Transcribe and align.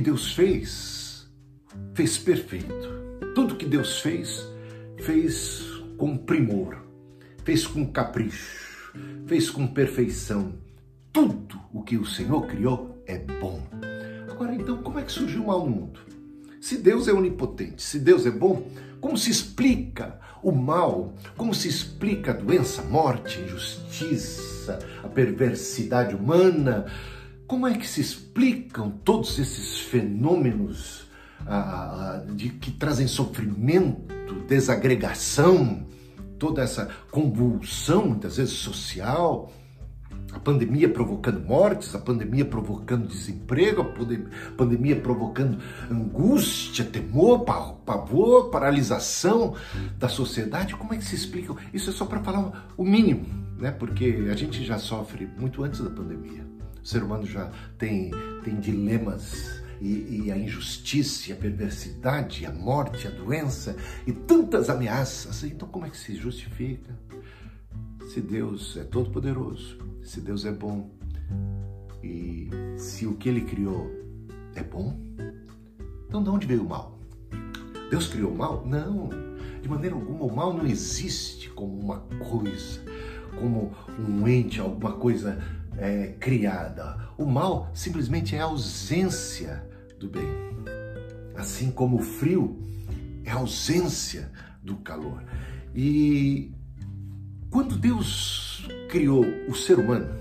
que 0.00 0.04
Deus 0.04 0.32
fez, 0.32 1.28
fez 1.92 2.16
perfeito. 2.16 2.88
Tudo 3.34 3.54
que 3.54 3.66
Deus 3.66 4.00
fez, 4.00 4.48
fez 4.96 5.62
com 5.98 6.16
primor, 6.16 6.82
fez 7.44 7.66
com 7.66 7.86
capricho, 7.86 8.94
fez 9.26 9.50
com 9.50 9.66
perfeição. 9.66 10.54
Tudo 11.12 11.60
o 11.70 11.82
que 11.82 11.98
o 11.98 12.06
Senhor 12.06 12.46
criou 12.46 13.02
é 13.06 13.18
bom. 13.18 13.62
Agora, 14.30 14.54
então, 14.54 14.78
como 14.78 14.98
é 14.98 15.02
que 15.02 15.12
surgiu 15.12 15.42
o 15.42 15.46
mal 15.48 15.66
no 15.66 15.70
mundo? 15.70 16.00
Se 16.62 16.78
Deus 16.78 17.06
é 17.06 17.12
onipotente, 17.12 17.82
se 17.82 17.98
Deus 17.98 18.24
é 18.24 18.30
bom, 18.30 18.70
como 19.02 19.18
se 19.18 19.30
explica 19.30 20.18
o 20.42 20.50
mal? 20.50 21.12
Como 21.36 21.54
se 21.54 21.68
explica 21.68 22.30
a 22.30 22.34
doença, 22.34 22.80
a 22.80 22.86
morte, 22.86 23.38
a 23.38 23.42
injustiça, 23.42 24.78
a 25.04 25.08
perversidade 25.08 26.14
humana? 26.14 26.86
Como 27.50 27.66
é 27.66 27.74
que 27.74 27.84
se 27.84 28.00
explicam 28.00 28.90
todos 29.04 29.36
esses 29.36 29.80
fenômenos 29.80 31.08
ah, 31.44 32.24
de, 32.32 32.48
que 32.50 32.70
trazem 32.70 33.08
sofrimento, 33.08 34.34
desagregação, 34.46 35.84
toda 36.38 36.62
essa 36.62 36.88
convulsão, 37.10 38.06
muitas 38.06 38.36
vezes 38.36 38.54
social? 38.54 39.50
A 40.32 40.38
pandemia 40.38 40.88
provocando 40.88 41.44
mortes, 41.44 41.92
a 41.92 41.98
pandemia 41.98 42.44
provocando 42.44 43.08
desemprego, 43.08 43.82
a 43.82 44.52
pandemia 44.56 45.00
provocando 45.00 45.58
angústia, 45.90 46.84
temor, 46.84 47.40
pavor, 47.40 48.50
paralisação 48.50 49.56
da 49.98 50.08
sociedade. 50.08 50.76
Como 50.76 50.94
é 50.94 50.98
que 50.98 51.04
se 51.04 51.16
explica? 51.16 51.52
Isso 51.74 51.90
é 51.90 51.92
só 51.92 52.04
para 52.06 52.20
falar 52.20 52.72
o 52.76 52.84
mínimo, 52.84 53.26
né? 53.58 53.72
Porque 53.72 54.28
a 54.30 54.36
gente 54.36 54.64
já 54.64 54.78
sofre 54.78 55.28
muito 55.36 55.64
antes 55.64 55.80
da 55.80 55.90
pandemia. 55.90 56.49
O 56.82 56.86
ser 56.86 57.02
humano 57.02 57.26
já 57.26 57.50
tem, 57.78 58.10
tem 58.44 58.58
dilemas 58.58 59.60
e, 59.80 60.24
e, 60.24 60.32
a 60.32 60.36
injustiça, 60.36 61.32
a 61.32 61.36
perversidade, 61.36 62.44
a 62.44 62.52
morte, 62.52 63.06
a 63.06 63.10
doença 63.10 63.76
e 64.06 64.12
tantas 64.12 64.68
ameaças. 64.68 65.42
Então, 65.44 65.68
como 65.68 65.86
é 65.86 65.90
que 65.90 65.96
se 65.96 66.14
justifica? 66.14 66.98
Se 68.12 68.20
Deus 68.20 68.76
é 68.76 68.84
todo 68.84 69.10
poderoso, 69.10 69.78
se 70.02 70.20
Deus 70.20 70.44
é 70.44 70.52
bom 70.52 70.90
e 72.02 72.50
se 72.76 73.06
o 73.06 73.14
que 73.14 73.28
ele 73.28 73.42
criou 73.42 73.90
é 74.54 74.62
bom, 74.62 74.98
então 76.08 76.22
de 76.22 76.28
onde 76.28 76.46
veio 76.46 76.64
o 76.64 76.68
mal? 76.68 76.98
Deus 77.90 78.08
criou 78.08 78.32
o 78.32 78.36
mal? 78.36 78.64
Não, 78.66 79.08
de 79.62 79.68
maneira 79.68 79.94
alguma. 79.94 80.24
O 80.24 80.34
mal 80.34 80.52
não 80.52 80.66
existe 80.66 81.48
como 81.50 81.78
uma 81.78 82.00
coisa, 82.30 82.80
como 83.38 83.72
um 83.98 84.26
ente, 84.28 84.60
alguma 84.60 84.92
coisa 84.92 85.40
é, 85.80 86.14
criada. 86.20 86.96
O 87.16 87.24
mal 87.24 87.70
simplesmente 87.74 88.36
é 88.36 88.40
a 88.40 88.44
ausência 88.44 89.64
do 89.98 90.08
bem. 90.08 90.28
Assim 91.34 91.70
como 91.70 91.96
o 91.96 92.02
frio 92.02 92.60
é 93.24 93.30
a 93.30 93.36
ausência 93.36 94.30
do 94.62 94.76
calor. 94.76 95.24
E 95.74 96.52
quando 97.50 97.76
Deus 97.76 98.68
criou 98.90 99.24
o 99.48 99.54
ser 99.54 99.78
humano, 99.78 100.20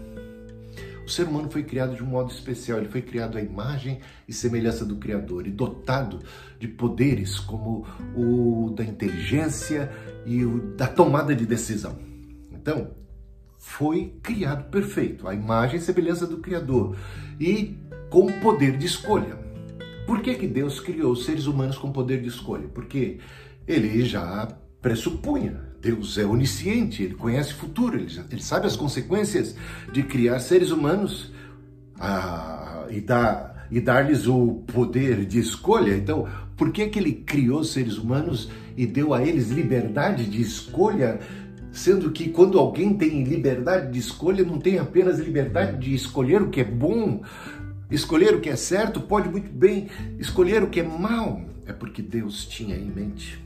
o 1.05 1.09
ser 1.09 1.27
humano 1.27 1.49
foi 1.49 1.63
criado 1.63 1.95
de 1.95 2.03
um 2.03 2.05
modo 2.05 2.31
especial, 2.31 2.77
ele 2.77 2.87
foi 2.87 3.01
criado 3.01 3.37
à 3.37 3.41
imagem 3.41 3.99
e 4.27 4.33
semelhança 4.33 4.85
do 4.85 4.97
Criador 4.97 5.47
e 5.47 5.51
dotado 5.51 6.19
de 6.59 6.67
poderes 6.67 7.39
como 7.39 7.85
o 8.15 8.71
da 8.75 8.83
inteligência 8.83 9.91
e 10.23 10.45
o 10.45 10.75
da 10.75 10.87
tomada 10.87 11.35
de 11.35 11.47
decisão. 11.47 11.97
Então, 12.51 12.91
foi 13.59 14.15
criado 14.23 14.71
perfeito, 14.71 15.27
à 15.27 15.35
imagem 15.35 15.77
e 15.77 15.81
semelhança 15.81 16.25
do 16.25 16.37
Criador 16.37 16.95
e 17.39 17.77
com 18.09 18.25
poder 18.39 18.77
de 18.77 18.87
escolha. 18.87 19.37
Por 20.07 20.21
que, 20.21 20.33
que 20.33 20.47
Deus 20.47 20.79
criou 20.79 21.11
os 21.11 21.25
seres 21.25 21.45
humanos 21.45 21.77
com 21.77 21.91
poder 21.91 22.21
de 22.21 22.29
escolha? 22.29 22.67
Porque 22.67 23.19
ele 23.67 24.03
já 24.03 24.47
pressupunha 24.81 25.69
Deus 25.81 26.17
é 26.17 26.25
onisciente, 26.25 27.03
ele 27.03 27.15
conhece 27.15 27.53
o 27.53 27.55
futuro, 27.55 27.97
ele, 27.97 28.07
ele 28.29 28.41
sabe 28.41 28.67
as 28.67 28.75
consequências 28.75 29.55
de 29.91 30.03
criar 30.03 30.39
seres 30.39 30.71
humanos 30.71 31.31
ah, 31.97 32.85
e, 32.89 32.99
dar, 32.99 33.67
e 33.71 33.79
dar-lhes 33.79 34.27
o 34.27 34.63
poder 34.67 35.25
de 35.25 35.39
escolha. 35.39 35.95
Então, 35.95 36.27
por 36.57 36.71
que, 36.71 36.87
que 36.87 36.99
ele 36.99 37.13
criou 37.13 37.63
seres 37.63 37.97
humanos 37.97 38.49
e 38.75 38.85
deu 38.85 39.13
a 39.13 39.23
eles 39.23 39.49
liberdade 39.49 40.25
de 40.25 40.41
escolha? 40.41 41.19
Sendo 41.71 42.11
que 42.11 42.29
quando 42.29 42.57
alguém 42.57 42.97
tem 42.97 43.23
liberdade 43.23 43.91
de 43.91 43.99
escolha, 43.99 44.43
não 44.43 44.59
tem 44.59 44.79
apenas 44.79 45.19
liberdade 45.19 45.77
de 45.77 45.93
escolher 45.93 46.41
o 46.41 46.49
que 46.49 46.61
é 46.61 46.65
bom, 46.65 47.21
escolher 47.91 48.35
o 48.35 48.41
que 48.41 48.49
é 48.49 48.55
certo, 48.55 49.01
pode 49.01 49.29
muito 49.29 49.51
bem 49.51 49.87
escolher 50.17 50.63
o 50.63 50.69
que 50.69 50.79
é 50.79 50.83
mal. 50.83 51.41
É 51.65 51.73
porque 51.73 52.01
Deus 52.01 52.45
tinha 52.45 52.75
em 52.75 52.85
mente 52.85 53.39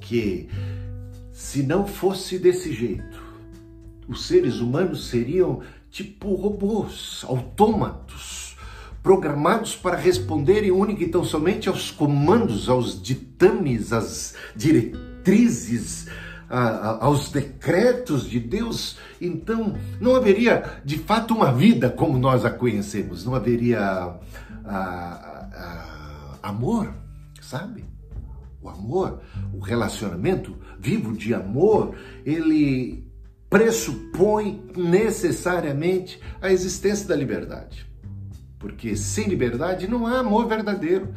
que 0.00 0.48
se 1.32 1.62
não 1.62 1.86
fosse 1.86 2.38
desse 2.38 2.72
jeito, 2.72 3.22
os 4.08 4.26
seres 4.26 4.60
humanos 4.60 5.08
seriam 5.08 5.60
tipo 5.90 6.34
robôs, 6.34 7.24
autômatos, 7.26 8.56
programados 9.02 9.74
para 9.74 9.96
responderem 9.96 10.70
única 10.70 11.02
e 11.02 11.08
tão 11.08 11.24
somente 11.24 11.68
aos 11.68 11.90
comandos, 11.90 12.68
aos 12.68 13.00
ditames, 13.00 13.92
às 13.92 14.34
diretrizes, 14.54 16.06
aos 17.00 17.30
decretos 17.30 18.28
de 18.28 18.38
Deus, 18.38 18.98
então 19.18 19.74
não 19.98 20.14
haveria 20.14 20.80
de 20.84 20.98
fato 20.98 21.34
uma 21.34 21.50
vida 21.50 21.88
como 21.88 22.18
nós 22.18 22.44
a 22.44 22.50
conhecemos, 22.50 23.24
não 23.24 23.34
haveria 23.34 24.14
amor, 26.42 26.92
sabe? 27.40 27.84
O 28.60 28.68
amor, 28.68 29.22
o 29.54 29.60
relacionamento 29.60 30.56
vivo 30.78 31.16
de 31.16 31.32
amor, 31.32 31.94
ele 32.24 33.10
pressupõe 33.48 34.62
necessariamente 34.76 36.20
a 36.40 36.50
existência 36.52 37.08
da 37.08 37.16
liberdade. 37.16 37.86
Porque 38.58 38.94
sem 38.96 39.26
liberdade 39.26 39.88
não 39.88 40.06
há 40.06 40.20
amor 40.20 40.46
verdadeiro. 40.46 41.12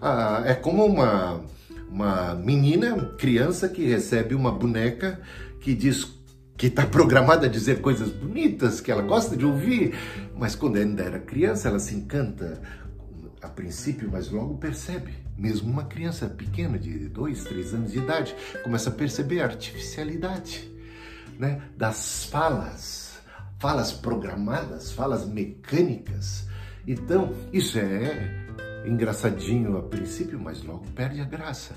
Ah, 0.00 0.42
é 0.46 0.54
como 0.54 0.84
uma, 0.86 1.44
uma 1.88 2.34
menina, 2.34 3.14
criança, 3.18 3.68
que 3.68 3.86
recebe 3.86 4.34
uma 4.34 4.50
boneca 4.50 5.20
que 5.60 5.74
diz 5.74 6.16
que 6.56 6.68
está 6.68 6.86
programada 6.86 7.46
a 7.46 7.50
dizer 7.50 7.80
coisas 7.80 8.10
bonitas, 8.10 8.80
que 8.80 8.90
ela 8.90 9.02
gosta 9.02 9.36
de 9.36 9.44
ouvir, 9.44 9.94
mas 10.36 10.54
quando 10.54 10.76
ainda 10.76 11.02
era 11.02 11.18
criança, 11.18 11.68
ela 11.68 11.78
se 11.78 11.94
encanta 11.94 12.60
a 13.42 13.48
princípio, 13.48 14.08
mas 14.10 14.30
logo 14.30 14.56
percebe. 14.56 15.12
Mesmo 15.36 15.70
uma 15.70 15.84
criança 15.84 16.26
pequena 16.28 16.78
de 16.78 17.08
dois, 17.08 17.44
três 17.44 17.74
anos 17.74 17.92
de 17.92 17.98
idade 17.98 18.34
começa 18.64 18.88
a 18.88 18.92
perceber 18.92 19.40
a 19.40 19.44
artificialidade 19.44 20.70
né, 21.38 21.60
das 21.76 22.24
falas, 22.24 23.18
falas 23.58 23.92
programadas, 23.92 24.92
falas 24.92 25.26
mecânicas. 25.26 26.46
Então, 26.86 27.34
isso 27.52 27.78
é 27.78 28.45
engraçadinho 28.86 29.76
a 29.76 29.82
princípio, 29.82 30.38
mas 30.38 30.62
logo 30.62 30.84
perde 30.94 31.20
a 31.20 31.24
graça 31.24 31.74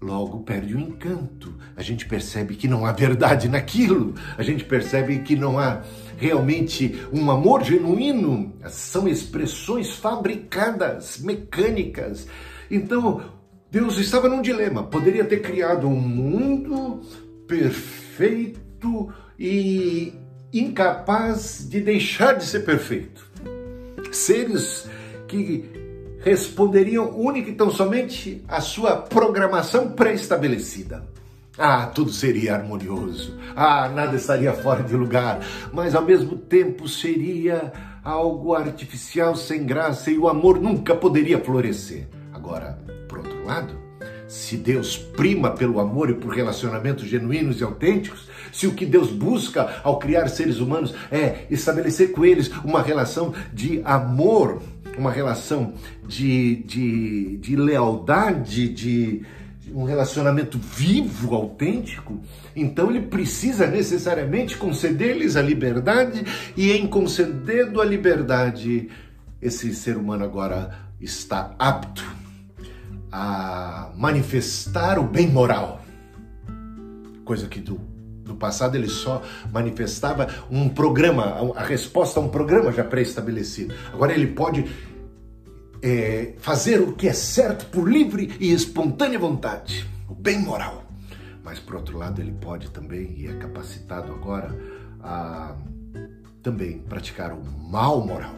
logo 0.00 0.40
perde 0.40 0.74
o 0.74 0.80
encanto. 0.80 1.54
A 1.76 1.82
gente 1.82 2.06
percebe 2.06 2.54
que 2.54 2.68
não 2.68 2.84
há 2.84 2.92
verdade 2.92 3.48
naquilo, 3.48 4.14
a 4.36 4.42
gente 4.42 4.64
percebe 4.64 5.20
que 5.20 5.34
não 5.34 5.58
há 5.58 5.82
realmente 6.16 7.00
um 7.12 7.30
amor 7.30 7.64
genuíno, 7.64 8.54
são 8.68 9.08
expressões 9.08 9.94
fabricadas, 9.96 11.18
mecânicas. 11.18 12.26
Então, 12.70 13.22
Deus 13.70 13.98
estava 13.98 14.28
num 14.28 14.42
dilema, 14.42 14.82
poderia 14.82 15.24
ter 15.24 15.40
criado 15.40 15.86
um 15.86 16.00
mundo 16.00 17.00
perfeito 17.46 19.12
e 19.38 20.14
incapaz 20.52 21.66
de 21.68 21.80
deixar 21.80 22.34
de 22.34 22.44
ser 22.44 22.60
perfeito. 22.60 23.26
Seres 24.12 24.88
que 25.26 25.85
responderiam 26.20 27.10
única 27.16 27.50
e 27.50 27.54
tão 27.54 27.70
somente 27.70 28.44
à 28.48 28.60
sua 28.60 28.96
programação 28.96 29.90
pré-estabelecida. 29.90 31.04
Ah, 31.58 31.86
tudo 31.86 32.12
seria 32.12 32.54
harmonioso. 32.54 33.34
Ah, 33.54 33.88
nada 33.88 34.16
estaria 34.16 34.52
fora 34.52 34.82
de 34.82 34.94
lugar. 34.94 35.40
Mas 35.72 35.94
ao 35.94 36.02
mesmo 36.04 36.36
tempo 36.36 36.86
seria 36.86 37.72
algo 38.04 38.54
artificial, 38.54 39.34
sem 39.34 39.64
graça 39.64 40.10
e 40.10 40.18
o 40.18 40.28
amor 40.28 40.60
nunca 40.60 40.94
poderia 40.94 41.40
florescer. 41.40 42.06
Agora, 42.32 42.78
por 43.08 43.18
outro 43.18 43.44
lado, 43.44 43.86
se 44.28 44.56
Deus 44.56 44.96
prima 44.98 45.50
pelo 45.50 45.80
amor 45.80 46.10
e 46.10 46.14
por 46.14 46.34
relacionamentos 46.34 47.06
genuínos 47.06 47.60
e 47.60 47.64
autênticos, 47.64 48.28
se 48.52 48.66
o 48.66 48.74
que 48.74 48.84
Deus 48.84 49.10
busca 49.10 49.80
ao 49.82 49.98
criar 49.98 50.28
seres 50.28 50.58
humanos 50.58 50.94
é 51.10 51.46
estabelecer 51.50 52.12
com 52.12 52.24
eles 52.24 52.50
uma 52.64 52.82
relação 52.82 53.32
de 53.52 53.80
amor, 53.84 54.60
uma 54.96 55.10
relação 55.10 55.74
de, 56.06 56.56
de, 56.64 57.36
de 57.38 57.56
lealdade, 57.56 58.68
de, 58.68 59.22
um 59.72 59.84
relacionamento 59.84 60.58
vivo, 60.58 61.34
autêntico, 61.34 62.20
então 62.54 62.90
ele 62.90 63.02
precisa 63.02 63.66
necessariamente 63.66 64.56
conceder-lhes 64.56 65.36
a 65.36 65.42
liberdade 65.42 66.24
e, 66.56 66.72
em 66.72 66.86
concedendo 66.86 67.80
a 67.80 67.84
liberdade, 67.84 68.88
esse 69.40 69.74
ser 69.74 69.96
humano 69.96 70.24
agora 70.24 70.86
está 71.00 71.54
apto 71.58 72.04
a 73.10 73.90
manifestar 73.96 74.98
o 74.98 75.04
bem 75.04 75.28
moral, 75.28 75.84
coisa 77.24 77.48
que 77.48 77.60
do, 77.60 77.80
do 78.26 78.34
passado 78.34 78.76
ele 78.76 78.88
só 78.88 79.22
manifestava 79.52 80.28
um 80.50 80.68
programa, 80.68 81.52
a 81.56 81.62
resposta 81.62 82.20
a 82.20 82.22
um 82.22 82.28
programa 82.28 82.72
já 82.72 82.84
pré-estabelecido. 82.84 83.74
Agora 83.92 84.12
ele 84.12 84.26
pode 84.26 84.66
é, 85.80 86.34
fazer 86.38 86.80
o 86.80 86.92
que 86.92 87.08
é 87.08 87.12
certo 87.12 87.66
por 87.66 87.90
livre 87.90 88.36
e 88.40 88.52
espontânea 88.52 89.18
vontade, 89.18 89.88
o 90.08 90.14
bem 90.14 90.40
moral. 90.40 90.84
Mas 91.44 91.60
por 91.60 91.76
outro 91.76 91.96
lado 91.96 92.20
ele 92.20 92.32
pode 92.32 92.70
também 92.70 93.14
e 93.16 93.28
é 93.28 93.34
capacitado 93.34 94.12
agora 94.12 94.54
a 95.00 95.54
também 96.42 96.78
praticar 96.78 97.32
o 97.32 97.42
mal 97.70 98.04
moral. 98.04 98.34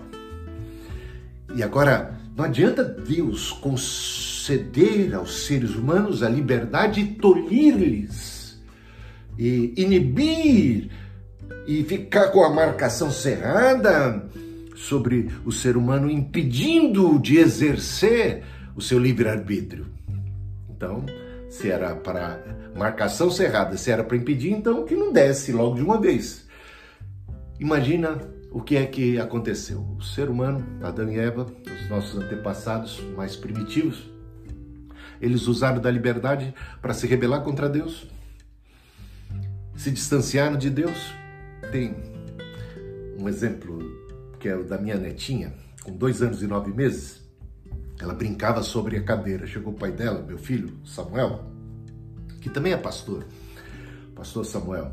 E 1.55 1.63
agora, 1.63 2.15
não 2.37 2.45
adianta 2.45 2.85
Deus 2.85 3.53
conceder 3.53 5.15
aos 5.15 5.47
seres 5.47 5.75
humanos 5.75 6.23
a 6.23 6.29
liberdade 6.29 7.01
e 7.01 7.15
tolir-lhes, 7.15 8.38
e 9.39 9.73
inibir 9.77 10.91
e 11.67 11.85
ficar 11.85 12.29
com 12.29 12.43
a 12.43 12.51
marcação 12.51 13.11
cerrada 13.11 14.29
sobre 14.75 15.31
o 15.45 15.53
ser 15.53 15.77
humano, 15.77 16.11
impedindo 16.11 17.19
de 17.19 17.39
exercer 17.39 18.43
o 18.75 18.81
seu 18.81 18.99
livre-arbítrio. 18.99 19.87
Então, 20.71 21.05
se 21.49 21.71
era 21.71 21.95
para 21.95 22.43
marcação 22.77 23.31
cerrada, 23.31 23.77
se 23.77 23.91
era 23.91 24.05
para 24.05 24.17
impedir, 24.17 24.53
então 24.53 24.85
que 24.85 24.95
não 24.95 25.13
desce 25.13 25.53
logo 25.53 25.77
de 25.77 25.83
uma 25.83 26.01
vez. 26.01 26.47
Imagina 27.59 28.19
o 28.53 28.63
que 28.63 28.77
é 28.77 28.87
que 28.87 29.19
aconteceu. 29.19 29.81
O 29.99 30.03
ser 30.03 30.29
humano, 30.29 30.65
Adão 30.83 31.11
e 31.11 31.19
Eva, 31.19 31.47
os 31.67 31.91
nossos 31.91 32.17
antepassados 32.17 33.01
mais 33.17 33.37
primitivos, 33.37 34.09
eles 35.21 35.47
usaram 35.49 35.81
da 35.81 35.91
liberdade 35.91 36.55
para 36.81 36.95
se 36.95 37.07
rebelar 37.07 37.43
contra 37.43 37.69
Deus, 37.69 38.07
se 39.79 39.93
distanciaram 39.93 40.59
de 40.59 40.69
Deus. 40.69 41.15
Tem 41.71 41.95
um 43.17 43.29
exemplo 43.29 43.79
que 44.39 44.49
é 44.49 44.57
o 44.57 44.65
da 44.65 44.77
minha 44.77 44.97
netinha, 44.97 45.55
com 45.83 45.97
dois 45.97 46.21
anos 46.21 46.43
e 46.43 46.47
nove 46.47 46.73
meses. 46.73 47.23
Ela 48.01 48.13
brincava 48.13 48.63
sobre 48.63 48.97
a 48.97 49.03
cadeira. 49.03 49.47
Chegou 49.47 49.73
o 49.73 49.77
pai 49.77 49.93
dela, 49.93 50.21
meu 50.21 50.37
filho, 50.37 50.77
Samuel, 50.85 51.45
que 52.41 52.51
também 52.51 52.73
é 52.73 52.77
pastor, 52.77 53.25
pastor 54.15 54.45
Samuel, 54.45 54.93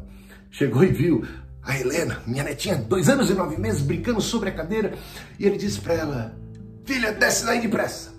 chegou 0.52 0.84
e 0.84 0.92
viu 0.92 1.26
a 1.64 1.78
Helena, 1.80 2.22
minha 2.28 2.44
netinha, 2.44 2.78
dois 2.78 3.10
anos 3.10 3.30
e 3.30 3.34
nove 3.34 3.58
meses, 3.58 3.82
brincando 3.82 4.22
sobre 4.22 4.50
a 4.50 4.54
cadeira, 4.54 4.94
e 5.40 5.46
ele 5.46 5.58
disse 5.58 5.82
para 5.82 5.96
ela: 5.96 6.38
Filha, 6.86 7.12
desce 7.12 7.44
daí 7.46 7.60
depressa. 7.60 8.14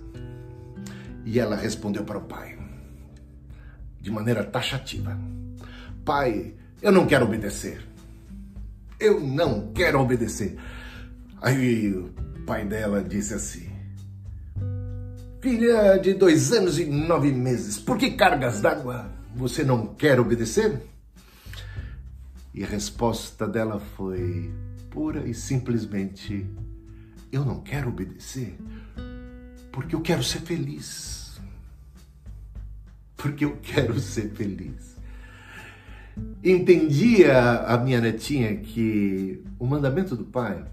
E 1.24 1.38
ela 1.38 1.56
respondeu 1.56 2.04
para 2.04 2.18
o 2.18 2.24
pai, 2.24 2.58
de 4.00 4.10
maneira 4.10 4.44
taxativa: 4.44 5.16
Pai, 6.06 6.54
eu 6.80 6.92
não 6.92 7.04
quero 7.04 7.24
obedecer. 7.24 7.84
Eu 9.00 9.20
não 9.20 9.72
quero 9.72 10.00
obedecer. 10.00 10.56
Aí 11.42 11.92
o 11.92 12.14
pai 12.46 12.64
dela 12.64 13.02
disse 13.02 13.34
assim: 13.34 13.68
Filha 15.42 15.98
de 15.98 16.14
dois 16.14 16.52
anos 16.52 16.78
e 16.78 16.84
nove 16.84 17.32
meses, 17.32 17.76
por 17.76 17.98
que 17.98 18.12
cargas 18.12 18.60
d'água 18.60 19.10
você 19.34 19.64
não 19.64 19.94
quer 19.94 20.20
obedecer? 20.20 20.80
E 22.54 22.62
a 22.62 22.66
resposta 22.68 23.48
dela 23.48 23.80
foi 23.96 24.48
pura 24.88 25.26
e 25.28 25.34
simplesmente: 25.34 26.46
Eu 27.32 27.44
não 27.44 27.60
quero 27.60 27.88
obedecer 27.88 28.56
porque 29.72 29.96
eu 29.96 30.00
quero 30.00 30.22
ser 30.22 30.40
feliz. 30.42 31.40
Porque 33.16 33.44
eu 33.44 33.56
quero 33.56 33.98
ser 33.98 34.30
feliz. 34.30 34.95
Entendia 36.42 37.60
a 37.66 37.76
minha 37.78 38.00
netinha 38.00 38.56
que 38.56 39.42
o 39.58 39.66
mandamento 39.66 40.14
do 40.14 40.24
pai 40.24 40.64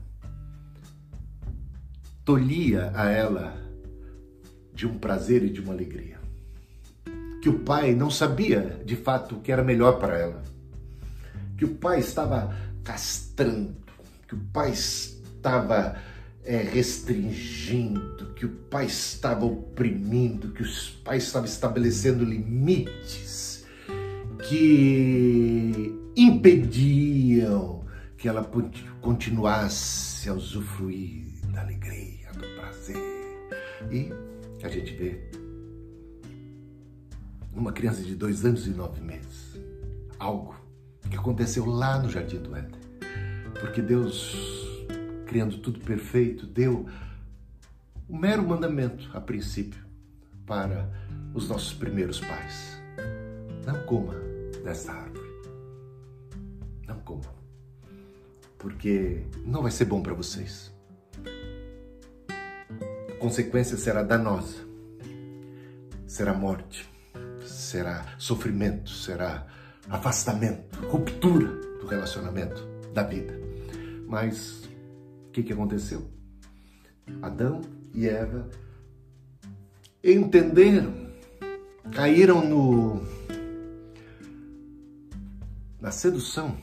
tolhia 2.24 2.92
a 2.94 3.10
ela 3.10 3.58
de 4.74 4.88
um 4.88 4.98
prazer 4.98 5.44
e 5.44 5.50
de 5.50 5.62
uma 5.62 5.74
alegria. 5.74 6.20
Que 7.42 7.50
o 7.50 7.60
pai 7.60 7.94
não 7.94 8.10
sabia 8.10 8.82
de 8.86 8.96
fato 8.96 9.36
o 9.36 9.42
que 9.42 9.52
era 9.52 9.64
melhor 9.64 10.00
para 10.00 10.18
ela 10.18 10.54
que 11.64 11.66
o 11.66 11.76
pai 11.76 12.00
estava 12.00 12.54
castrando, 12.84 13.74
que 14.28 14.36
o 14.36 14.40
pai 14.52 14.72
estava 14.72 15.96
é, 16.44 16.58
restringindo, 16.58 18.34
que 18.36 18.46
o 18.46 18.50
pai 18.50 18.86
estava 18.86 19.46
oprimindo, 19.46 20.50
que 20.50 20.62
os 20.62 20.90
pais 20.90 21.24
estavam 21.24 21.48
estabelecendo 21.48 22.26
limites 22.26 23.53
que 24.48 25.94
impediam 26.16 27.84
que 28.18 28.28
ela 28.28 28.50
continuasse 29.02 30.30
a 30.30 30.34
usufruir 30.34 31.26
da 31.52 31.62
alegria, 31.62 32.32
do 32.34 32.48
prazer. 32.56 32.98
E 33.92 34.12
a 34.66 34.70
gente 34.70 34.94
vê 34.94 35.20
uma 37.54 37.72
criança 37.72 38.02
de 38.02 38.16
dois 38.16 38.46
anos 38.46 38.66
e 38.66 38.72
nove 38.72 39.02
meses, 39.02 39.60
algo 40.18 40.56
que 41.10 41.18
aconteceu 41.18 41.66
lá 41.66 42.00
no 42.00 42.10
Jardim 42.10 42.38
do 42.38 42.56
Éden. 42.56 42.82
Porque 43.60 43.82
Deus, 43.82 44.36
criando 45.26 45.58
tudo 45.60 45.80
perfeito, 45.80 46.48
deu 46.48 46.88
um 48.10 48.18
mero 48.18 48.44
mandamento 48.44 49.10
a 49.14 49.22
princípio 49.22 49.84
para 50.46 50.90
os 51.34 51.48
nossos 51.48 51.74
primeiros 51.74 52.20
pais. 52.20 52.82
Não 53.66 53.86
coma 53.86 54.23
desta 54.64 54.94
árvore. 54.94 55.34
Não 56.88 57.00
coma. 57.00 57.34
Porque 58.58 59.24
não 59.46 59.62
vai 59.62 59.72
ser 59.72 59.86
bom 59.86 60.02
para 60.02 60.14
vocês. 60.14 60.72
A 63.10 63.16
consequência 63.20 63.78
será 63.78 64.04
danosa. 64.04 64.58
Será 66.08 66.34
morte. 66.34 66.90
Será 67.46 68.06
sofrimento. 68.18 68.90
Será 68.90 69.48
afastamento, 69.90 70.80
ruptura 70.88 71.48
do 71.80 71.88
relacionamento, 71.88 72.66
da 72.94 73.04
vida. 73.04 73.38
Mas 74.08 74.70
o 75.28 75.32
que, 75.32 75.44
que 75.44 75.54
aconteceu? 75.54 76.10
Adão 77.22 77.62
e 77.94 78.08
Eva 78.08 78.50
entenderam, 80.04 80.94
caíram 81.92 82.48
no 82.48 83.02
na 85.84 85.92
sedução, 85.92 86.56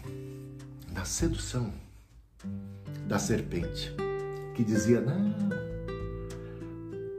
na 0.94 1.04
sedução 1.04 1.70
da 3.06 3.18
serpente, 3.18 3.94
que 4.54 4.64
dizia: 4.64 5.02
"Não, 5.02 5.34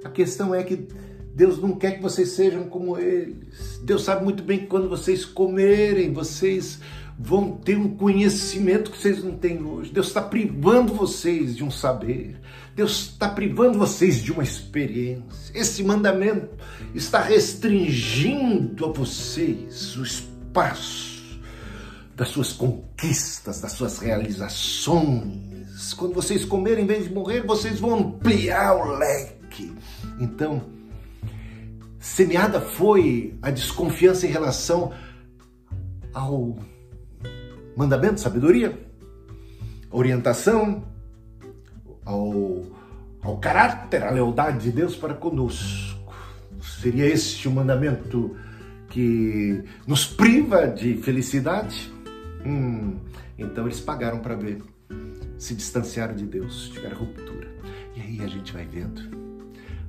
a 0.03 0.09
questão 0.09 0.55
é 0.55 0.63
que 0.63 0.87
Deus 1.35 1.59
não 1.61 1.75
quer 1.75 1.91
que 1.91 2.01
vocês 2.01 2.29
sejam 2.29 2.63
como 2.63 2.97
eles. 2.97 3.79
Deus 3.83 4.03
sabe 4.03 4.23
muito 4.23 4.41
bem 4.41 4.61
que 4.61 4.65
quando 4.65 4.89
vocês 4.89 5.23
comerem, 5.23 6.11
vocês 6.11 6.79
vão 7.19 7.51
ter 7.51 7.77
um 7.77 7.95
conhecimento 7.95 8.89
que 8.89 8.97
vocês 8.97 9.23
não 9.23 9.37
têm 9.37 9.63
hoje. 9.63 9.91
Deus 9.91 10.07
está 10.07 10.23
privando 10.23 10.95
vocês 10.95 11.55
de 11.55 11.63
um 11.63 11.69
saber. 11.69 12.41
Deus 12.75 13.11
está 13.11 13.29
privando 13.29 13.77
vocês 13.77 14.23
de 14.23 14.31
uma 14.31 14.43
experiência. 14.43 15.53
Esse 15.53 15.83
mandamento 15.83 16.49
está 16.95 17.21
restringindo 17.21 18.85
a 18.85 18.91
vocês 18.91 19.95
o 19.95 20.03
espaço 20.03 21.10
das 22.15 22.29
suas 22.29 22.53
conquistas, 22.53 23.61
das 23.61 23.71
suas 23.71 23.99
realizações. 23.99 25.93
Quando 25.93 26.13
vocês 26.13 26.45
comerem, 26.45 26.83
em 26.83 26.87
vez 26.87 27.05
de 27.05 27.13
morrer, 27.13 27.41
vocês 27.41 27.79
vão 27.79 27.95
ampliar 27.95 28.75
o 28.75 28.97
leque. 28.97 29.73
Então, 30.19 30.61
semeada 31.99 32.61
foi 32.61 33.37
a 33.41 33.49
desconfiança 33.49 34.27
em 34.27 34.29
relação 34.29 34.91
ao 36.13 36.57
mandamento, 37.75 38.19
sabedoria, 38.19 38.77
orientação, 39.89 40.83
ao, 42.05 42.63
ao 43.21 43.37
caráter, 43.37 44.03
à 44.03 44.11
lealdade 44.11 44.59
de 44.59 44.71
Deus 44.71 44.95
para 44.95 45.13
conosco. 45.13 46.13
Seria 46.61 47.05
este 47.05 47.47
o 47.47 47.51
mandamento 47.51 48.35
que 48.89 49.63
nos 49.87 50.05
priva 50.05 50.67
de 50.67 50.97
felicidade? 50.97 51.91
Hum, 52.45 52.99
então 53.37 53.65
eles 53.65 53.79
pagaram 53.79 54.19
para 54.19 54.35
ver, 54.35 54.61
se 55.37 55.53
distanciaram 55.55 56.15
de 56.15 56.25
Deus, 56.25 56.69
tiveram 56.69 56.97
ruptura. 56.97 57.53
E 57.95 58.01
aí 58.01 58.21
a 58.23 58.27
gente 58.27 58.53
vai 58.53 58.65
vendo 58.65 59.01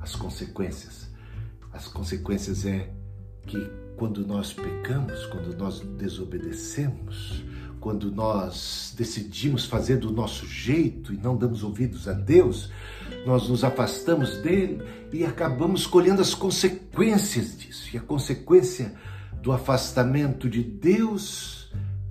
as 0.01 0.17
consequências 0.17 1.13
as 1.73 1.89
consequências 1.89 2.67
é 2.67 2.91
que 3.47 3.71
quando 3.97 4.27
nós 4.27 4.53
pecamos, 4.53 5.25
quando 5.27 5.57
nós 5.57 5.81
desobedecemos, 5.81 7.43
quando 7.81 8.13
nós 8.13 8.95
decidimos 8.97 9.65
fazer 9.65 9.97
do 9.97 10.13
nosso 10.13 10.47
jeito 10.47 11.13
e 11.13 11.17
não 11.17 11.37
damos 11.37 11.65
ouvidos 11.65 12.07
a 12.07 12.13
Deus, 12.13 12.71
nós 13.27 13.49
nos 13.49 13.65
afastamos 13.65 14.37
dele 14.39 14.83
e 15.13 15.25
acabamos 15.25 15.87
colhendo 15.87 16.21
as 16.21 16.35
consequências 16.35 17.57
disso. 17.57 17.89
E 17.93 17.99
a 17.99 18.01
consequência 18.01 18.95
do 19.41 19.51
afastamento 19.51 20.49
de 20.49 20.63
Deus 20.63 21.62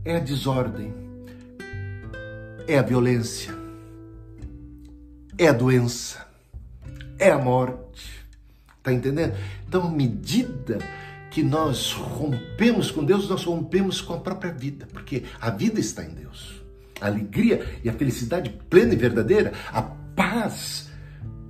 é 0.04 0.16
a 0.16 0.20
desordem, 0.20 0.94
é 2.68 2.78
a 2.78 2.82
violência, 2.82 3.54
é 5.38 5.48
a 5.48 5.54
doença, 5.54 6.26
é 7.20 7.32
a 7.32 7.38
morte. 7.38 8.22
Tá 8.84 8.92
entendendo? 8.92 9.36
Então, 9.68 9.88
à 9.88 9.92
medida 9.92 10.80
que 11.30 11.44
nós 11.44 11.94
rompemos 11.94 12.90
com 12.90 13.06
Deus, 13.06 13.30
nós 13.30 13.44
rompemos 13.44 14.02
com 14.02 14.14
a 14.14 14.20
própria 14.20 14.52
vida, 14.52 14.88
porque 14.92 15.24
a 15.40 15.52
vida 15.52 15.80
está 15.80 16.04
em 16.04 16.10
Deus. 16.10 16.62
A 17.00 17.06
alegria 17.06 17.80
e 17.84 17.90
a 17.90 17.94
felicidade 17.94 18.50
plena 18.70 18.94
e 18.94 18.98
verdadeira, 18.98 19.54
a 19.72 19.82
paz 19.82 20.90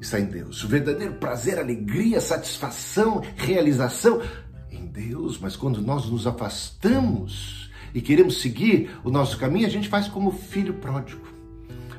está 0.02 0.20
em 0.20 0.26
Deus. 0.26 0.64
O 0.64 0.68
verdadeiro 0.68 1.14
prazer, 1.14 1.58
alegria, 1.58 2.20
satisfação, 2.20 3.22
realização 3.38 4.22
em 4.70 4.86
Deus. 4.86 5.40
Mas 5.40 5.56
quando 5.56 5.82
nós 5.82 6.06
nos 6.10 6.28
afastamos 6.28 7.61
e 7.94 8.02
queremos 8.02 8.42
seguir 8.42 8.90
o 9.04 9.10
nosso 9.10 9.38
caminho, 9.38 9.68
a 9.68 9.70
gente 9.70 9.90
faz 9.90 10.08
como 10.08 10.32
filho 10.32 10.76
pródigo. 10.76 11.28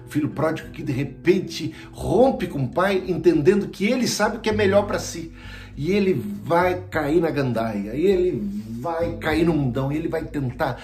Filho 0.08 0.28
pródigo 0.28 0.70
que 0.70 0.82
de 0.82 0.92
repente 0.92 1.74
rompe 1.90 2.46
com 2.46 2.64
o 2.64 2.68
pai, 2.68 3.02
entendendo 3.06 3.68
que 3.68 3.86
ele 3.86 4.06
sabe 4.06 4.36
o 4.36 4.40
que 4.40 4.50
é 4.50 4.52
melhor 4.52 4.86
para 4.86 4.98
si 4.98 5.32
e 5.76 5.92
ele 5.92 6.14
vai 6.14 6.82
cair 6.88 7.20
na 7.20 7.30
gandaia, 7.30 7.94
e 7.94 8.06
ele 8.06 8.40
vai 8.80 9.16
cair 9.16 9.44
no 9.44 9.54
mundão, 9.54 9.90
e 9.90 9.96
ele 9.96 10.08
vai 10.08 10.24
tentar 10.24 10.82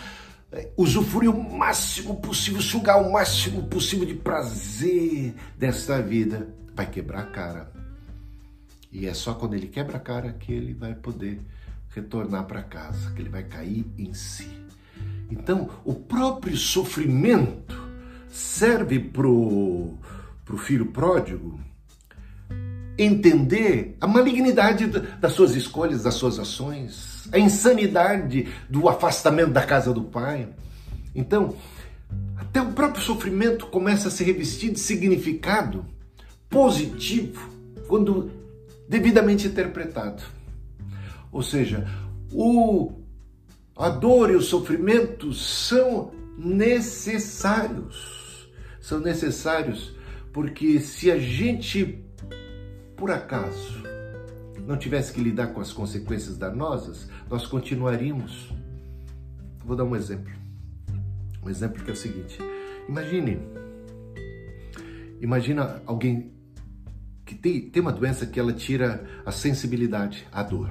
eh, 0.51 0.71
usufruir 0.77 1.31
o 1.31 1.59
máximo 1.59 2.17
possível, 2.17 2.61
sugar 2.61 3.01
o 3.01 3.13
máximo 3.13 3.65
possível 3.65 4.07
de 4.07 4.15
prazer 4.15 5.35
desta 5.57 6.01
vida. 6.01 6.49
Vai 6.75 6.87
quebrar 6.87 7.21
a 7.21 7.27
cara. 7.27 7.73
E 8.91 9.07
é 9.07 9.13
só 9.13 9.35
quando 9.35 9.55
ele 9.55 9.67
quebra 9.67 9.99
a 9.99 10.01
cara 10.01 10.33
que 10.33 10.53
ele 10.53 10.73
vai 10.73 10.95
poder 10.95 11.41
retornar 11.91 12.45
para 12.45 12.63
casa, 12.63 13.11
que 13.13 13.21
ele 13.21 13.29
vai 13.29 13.43
cair 13.43 13.85
em 13.99 14.15
si. 14.15 14.68
Então, 15.31 15.69
o 15.85 15.95
próprio 15.95 16.57
sofrimento 16.57 17.77
serve 18.29 18.99
para 18.99 19.27
o 19.27 19.99
filho 20.59 20.87
pródigo 20.87 21.61
entender 22.99 23.97
a 24.01 24.07
malignidade 24.09 24.87
das 25.21 25.33
suas 25.33 25.55
escolhas, 25.55 26.03
das 26.03 26.15
suas 26.15 26.39
ações, 26.39 27.29
a 27.33 27.39
insanidade 27.39 28.49
do 28.69 28.89
afastamento 28.89 29.53
da 29.53 29.65
casa 29.65 29.95
do 29.95 30.03
Pai. 30.03 30.49
Então, 31.15 31.55
até 32.37 32.61
o 32.61 32.73
próprio 32.73 33.03
sofrimento 33.03 33.67
começa 33.67 34.09
a 34.09 34.11
se 34.11 34.25
revestir 34.25 34.73
de 34.73 34.81
significado 34.81 35.85
positivo 36.51 37.49
quando 37.87 38.31
devidamente 38.89 39.47
interpretado. 39.47 40.23
Ou 41.31 41.43
seja, 41.43 41.87
o, 42.33 42.93
a 43.79 43.89
dor 43.89 44.31
e 44.31 44.35
o 44.35 44.43
sofrimento 44.43 45.33
são 45.33 46.11
necessários. 46.37 48.51
São 48.81 48.99
necessários 48.99 49.95
porque 50.33 50.81
se 50.81 51.11
a 51.11 51.19
gente 51.19 52.05
por 52.97 53.13
acaso 53.13 53.85
não 54.67 54.77
tivesse 54.77 55.13
que 55.13 55.21
lidar 55.21 55.49
com 55.49 55.61
as 55.61 55.73
consequências 55.73 56.37
danosas, 56.37 57.09
nós 57.31 57.47
continuaríamos. 57.47 58.51
Vou 59.65 59.77
dar 59.77 59.85
um 59.85 59.95
exemplo. 59.95 60.33
Um 61.43 61.49
exemplo 61.49 61.83
que 61.83 61.91
é 61.91 61.93
o 61.93 61.97
seguinte: 61.97 62.39
imagine, 62.89 63.39
imagina 65.21 65.81
alguém 65.87 66.33
que 67.25 67.35
tem, 67.35 67.71
tem 67.71 67.81
uma 67.81 67.93
doença 67.93 68.27
que 68.27 68.41
ela 68.41 68.53
tira 68.53 69.07
a 69.25 69.31
sensibilidade 69.31 70.27
à 70.33 70.43
dor. 70.43 70.71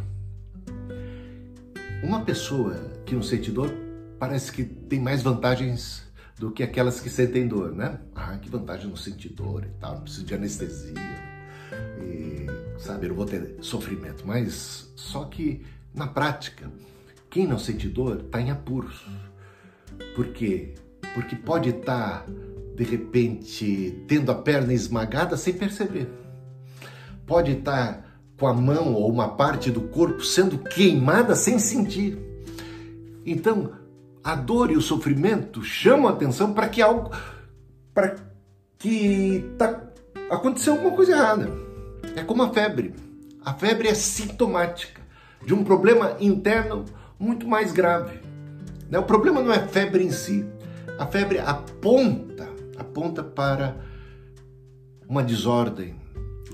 Uma 2.04 2.24
pessoa 2.24 2.76
que 3.06 3.16
não 3.16 3.24
sente 3.24 3.52
dor 3.52 3.74
parece 4.20 4.52
que 4.52 4.64
tem 4.64 5.00
mais 5.00 5.22
vantagens 5.22 6.04
do 6.38 6.52
que 6.52 6.62
aquelas 6.62 7.00
que 7.00 7.10
sentem 7.10 7.48
dor, 7.48 7.74
né? 7.74 8.00
Ah, 8.14 8.38
que 8.38 8.50
vantagem 8.50 8.88
não 8.88 8.96
sentir 8.96 9.30
dor 9.30 9.64
e 9.66 9.80
tal, 9.80 9.96
não 9.96 10.02
preciso 10.02 10.26
de 10.26 10.36
anestesia 10.36 10.94
e, 12.00 12.46
sabe, 12.80 13.08
não 13.08 13.16
vou 13.16 13.26
ter 13.26 13.56
sofrimento. 13.62 14.26
Mas 14.26 14.92
só 14.96 15.26
que 15.26 15.66
na 15.94 16.06
prática, 16.06 16.72
quem 17.30 17.48
não 17.48 17.58
sente 17.58 17.90
dor 17.90 18.22
está 18.26 18.40
em 18.40 18.52
apuros. 18.52 19.04
Por 20.16 20.28
quê? 20.28 20.76
Porque 21.16 21.36
pode 21.36 21.70
estar, 21.70 22.22
tá, 22.22 22.26
de 22.76 22.84
repente, 22.84 24.04
tendo 24.08 24.32
a 24.32 24.36
perna 24.36 24.74
esmagada 24.74 25.36
sem 25.36 25.54
perceber. 25.54 26.08
Pode 27.26 27.54
estar 27.54 27.94
tá 27.94 28.07
com 28.40 28.48
a 28.48 28.54
mão 28.54 28.94
ou 28.94 29.12
uma 29.12 29.30
parte 29.30 29.72
do 29.72 29.82
corpo 29.82 30.24
sendo 30.24 30.58
queimada 30.60 31.36
sem 31.36 31.58
sentir. 31.58 32.18
Então, 33.26 33.72
a 34.24 34.36
dor 34.36 34.72
e 34.72 34.78
o 34.78 34.82
sofrimento 34.82 35.64
chamam 35.64 36.08
a 36.08 36.12
atenção 36.12 36.54
para 36.54 36.70
que 36.70 36.82
algo, 36.82 37.12
para 37.94 38.16
que 38.78 39.44
tá, 39.58 39.82
aconteceu 40.30 40.74
alguma 40.74 40.96
coisa 40.96 41.14
errada. 41.14 41.52
É 42.16 42.24
como 42.24 42.44
a 42.44 42.54
febre. 42.54 42.94
A 43.44 43.54
febre 43.54 43.88
é 43.88 43.94
sintomática 43.94 45.02
de 45.46 45.54
um 45.54 45.64
problema 45.64 46.18
interno 46.20 46.86
muito 47.20 47.48
mais 47.48 47.72
grave. 47.72 48.20
Né? 48.90 49.00
O 49.00 49.04
problema 49.04 49.42
não 49.42 49.52
é 49.52 49.68
febre 49.68 50.04
em 50.04 50.12
si. 50.12 50.46
A 51.00 51.06
febre 51.06 51.40
aponta, 51.40 52.48
aponta 52.78 53.24
para 53.24 53.78
uma 55.08 55.24
desordem, 55.24 55.96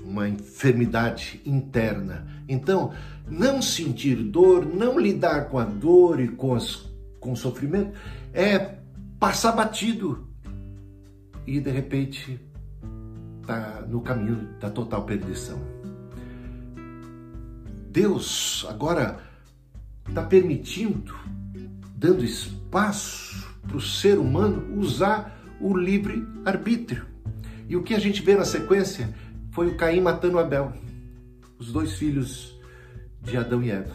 uma 0.04 0.28
enfermidade 0.28 1.40
interna. 1.44 2.26
Então, 2.48 2.92
não 3.28 3.62
sentir 3.62 4.16
dor, 4.16 4.66
não 4.66 4.98
lidar 4.98 5.48
com 5.48 5.58
a 5.58 5.64
dor 5.64 6.20
e 6.20 6.28
com, 6.28 6.54
as, 6.54 6.90
com 7.18 7.32
o 7.32 7.36
sofrimento 7.36 7.92
é 8.32 8.76
passar 9.18 9.52
batido 9.52 10.28
e 11.46 11.60
de 11.60 11.70
repente 11.70 12.40
está 13.40 13.82
no 13.88 14.00
caminho 14.00 14.48
da 14.60 14.70
total 14.70 15.04
perdição. 15.04 15.60
Deus 17.90 18.66
agora 18.68 19.20
está 20.08 20.22
permitindo, 20.22 21.14
dando 21.96 22.24
espaço 22.24 23.48
para 23.62 23.76
o 23.76 23.80
ser 23.80 24.18
humano 24.18 24.78
usar 24.78 25.38
o 25.60 25.76
livre 25.76 26.26
arbítrio. 26.44 27.06
E 27.68 27.76
o 27.76 27.82
que 27.82 27.94
a 27.94 27.98
gente 27.98 28.20
vê 28.20 28.34
na 28.34 28.44
sequência 28.44 29.14
foi 29.54 29.68
o 29.68 29.76
Caim 29.76 30.00
matando 30.00 30.40
Abel, 30.40 30.72
os 31.60 31.70
dois 31.70 31.92
filhos 31.92 32.60
de 33.22 33.36
Adão 33.36 33.62
e 33.62 33.70
Eva. 33.70 33.94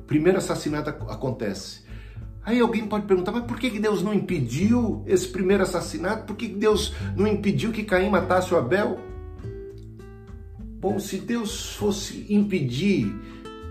O 0.00 0.02
primeiro 0.02 0.38
assassinato 0.38 0.90
acontece. 0.90 1.82
Aí 2.44 2.58
alguém 2.58 2.88
pode 2.88 3.06
perguntar, 3.06 3.30
mas 3.30 3.44
por 3.44 3.56
que 3.56 3.78
Deus 3.78 4.02
não 4.02 4.12
impediu 4.12 5.04
esse 5.06 5.28
primeiro 5.28 5.62
assassinato? 5.62 6.26
Por 6.26 6.34
que 6.34 6.48
Deus 6.48 6.92
não 7.16 7.28
impediu 7.28 7.70
que 7.70 7.84
Caim 7.84 8.10
matasse 8.10 8.52
o 8.52 8.56
Abel? 8.56 8.98
Bom, 10.80 10.98
se 10.98 11.18
Deus 11.18 11.76
fosse 11.76 12.26
impedir 12.28 13.14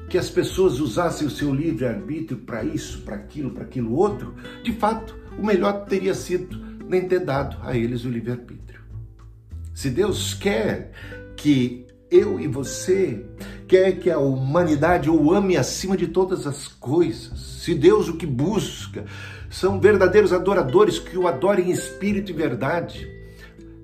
que 0.09 0.17
as 0.17 0.29
pessoas 0.29 0.79
usassem 0.79 1.27
o 1.27 1.31
seu 1.31 1.53
livre-arbítrio 1.53 2.39
para 2.39 2.63
isso, 2.63 3.01
para 3.01 3.17
aquilo, 3.17 3.51
para 3.51 3.63
aquilo 3.63 3.93
outro, 3.93 4.35
de 4.63 4.71
fato, 4.71 5.17
o 5.37 5.45
melhor 5.45 5.85
teria 5.85 6.13
sido 6.13 6.57
nem 6.87 7.07
ter 7.07 7.19
dado 7.19 7.57
a 7.61 7.75
eles 7.75 8.05
o 8.05 8.09
livre-arbítrio. 8.09 8.68
Se 9.79 9.89
Deus 9.89 10.33
quer 10.33 10.91
que 11.37 11.87
eu 12.11 12.37
e 12.37 12.49
você 12.49 13.25
quer 13.65 13.93
que 13.93 14.11
a 14.11 14.19
humanidade 14.19 15.09
o 15.09 15.33
ame 15.33 15.55
acima 15.55 15.95
de 15.95 16.07
todas 16.07 16.45
as 16.45 16.67
coisas. 16.67 17.39
Se 17.63 17.73
Deus 17.73 18.09
o 18.09 18.17
que 18.17 18.25
busca 18.25 19.05
são 19.49 19.79
verdadeiros 19.79 20.33
adoradores 20.33 20.99
que 20.99 21.17
o 21.17 21.29
adorem 21.29 21.69
em 21.69 21.71
espírito 21.71 22.29
e 22.29 22.33
verdade, 22.33 23.09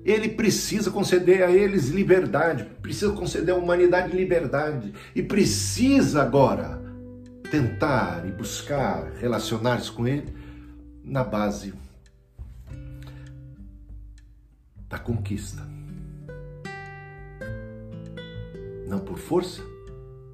ele 0.04 0.28
precisa 0.28 0.90
conceder 0.90 1.42
a 1.42 1.50
eles 1.50 1.88
liberdade, 1.88 2.64
precisa 2.82 3.12
conceder 3.12 3.54
à 3.54 3.56
humanidade 3.56 4.14
liberdade 4.14 4.92
e 5.14 5.22
precisa 5.22 6.20
agora 6.20 6.78
tentar 7.50 8.22
e 8.28 8.32
buscar 8.32 9.12
relacionar-se 9.18 9.90
com 9.90 10.06
ele 10.06 10.30
na 11.02 11.24
base 11.24 11.72
da 14.90 14.98
conquista 14.98 15.75
não 18.86 19.00
por 19.00 19.18
força, 19.18 19.62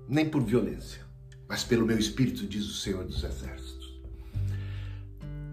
nem 0.09 0.29
por 0.29 0.43
violência, 0.43 1.01
mas 1.49 1.65
pelo 1.65 1.87
meu 1.87 1.99
espírito, 1.99 2.47
diz 2.47 2.65
o 2.67 2.75
Senhor 2.75 3.05
dos 3.05 3.25
Exércitos. 3.25 4.01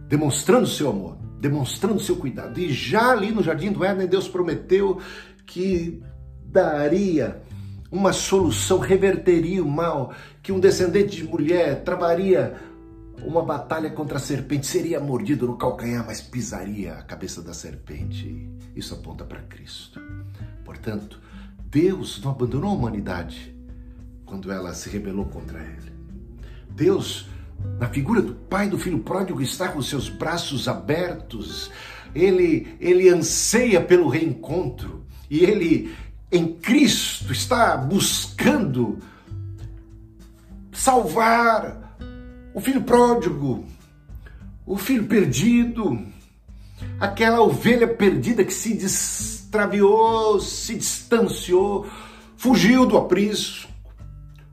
Demonstrando 0.08 0.68
seu 0.68 0.90
amor, 0.90 1.18
demonstrando 1.40 2.00
seu 2.00 2.16
cuidado. 2.16 2.60
E 2.60 2.72
já 2.74 3.12
ali 3.12 3.32
no 3.32 3.44
jardim 3.44 3.72
do 3.72 3.84
Éden, 3.84 4.08
Deus 4.08 4.28
prometeu 4.28 5.00
que 5.46 6.02
daria 6.44 7.42
uma 7.92 8.12
solução, 8.12 8.80
reverteria 8.80 9.64
o 9.64 9.70
mal, 9.70 10.14
que 10.42 10.52
um 10.52 10.60
descendente 10.60 11.16
de 11.16 11.24
mulher 11.24 11.84
travaria 11.84 12.56
uma 13.24 13.44
batalha 13.44 13.90
contra 13.90 14.18
a 14.18 14.22
serpente, 14.22 14.66
seria 14.66 15.00
mordido 15.00 15.46
no 15.46 15.58
calcanhar, 15.58 16.06
mas 16.06 16.22
pisaria 16.22 16.94
a 16.94 17.04
cabeça 17.04 17.42
da 17.42 17.54
serpente. 17.54 18.50
Isso 18.76 18.94
aponta 18.94 19.26
para 19.26 19.42
Cristo. 19.42 20.00
Portanto, 20.64 21.20
Deus 21.70 22.20
não 22.24 22.32
abandonou 22.32 22.72
a 22.72 22.74
humanidade 22.74 23.56
quando 24.26 24.52
ela 24.52 24.74
se 24.74 24.90
rebelou 24.90 25.26
contra 25.26 25.60
ele. 25.60 25.92
Deus, 26.72 27.28
na 27.80 27.88
figura 27.88 28.22
do 28.22 28.34
pai 28.34 28.70
do 28.70 28.80
filho 28.80 29.00
pródigo, 29.00 29.42
está 29.42 29.68
com 29.70 29.82
seus 29.82 30.10
braços 30.10 30.68
abertos. 30.68 31.70
Ele, 32.16 32.76
ele 32.80 33.08
anseia 33.10 33.82
pelo 33.82 34.08
reencontro 34.08 35.04
e 35.30 35.44
ele, 35.44 35.94
em 36.32 36.54
Cristo, 36.54 37.32
está 37.32 37.78
buscando 37.78 38.98
salvar 40.72 41.96
o 42.54 42.60
filho 42.60 42.82
pródigo, 42.82 43.64
o 44.66 44.76
filho 44.76 45.06
perdido, 45.06 46.04
aquela 47.00 47.42
ovelha 47.42 47.88
perdida 47.88 48.44
que 48.44 48.54
se 48.54 48.74
extraviou, 49.50 50.40
se 50.40 50.76
distanciou, 50.76 51.88
fugiu 52.38 52.86
do 52.86 52.96
aprisco. 52.96 53.68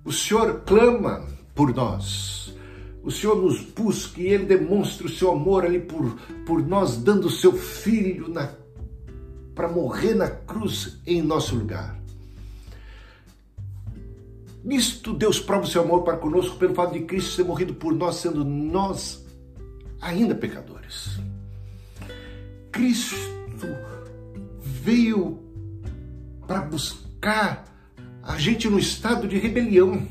O 0.02 0.10
Senhor 0.10 0.62
clama 0.64 1.26
por 1.54 1.74
nós. 1.74 2.54
O 3.02 3.10
Senhor 3.10 3.36
nos 3.36 3.60
busca 3.60 4.20
e 4.20 4.26
Ele 4.26 4.46
demonstra 4.46 5.06
o 5.06 5.10
seu 5.10 5.30
amor 5.30 5.64
ali 5.64 5.80
por, 5.80 6.16
por 6.46 6.66
nós, 6.66 6.96
dando 6.96 7.26
o 7.26 7.30
seu 7.30 7.52
Filho 7.52 8.32
para 9.54 9.68
morrer 9.68 10.14
na 10.14 10.28
cruz 10.28 10.98
em 11.06 11.22
nosso 11.22 11.54
lugar. 11.54 11.94
Nisto 14.64 15.12
Deus 15.12 15.38
prova 15.38 15.64
o 15.64 15.68
seu 15.68 15.82
amor 15.82 16.02
para 16.02 16.16
conosco 16.16 16.56
pelo 16.56 16.74
fato 16.74 16.94
de 16.94 17.00
Cristo 17.00 17.36
ter 17.36 17.44
morrido 17.44 17.74
por 17.74 17.94
nós, 17.94 18.16
sendo 18.16 18.44
nós 18.44 19.24
ainda 20.00 20.34
pecadores. 20.34 21.20
Cristo 22.72 23.16
veio 24.86 25.42
para 26.46 26.60
buscar 26.60 27.64
a 28.22 28.38
gente 28.38 28.68
no 28.68 28.78
estado 28.78 29.26
de 29.26 29.36
rebelião. 29.36 30.06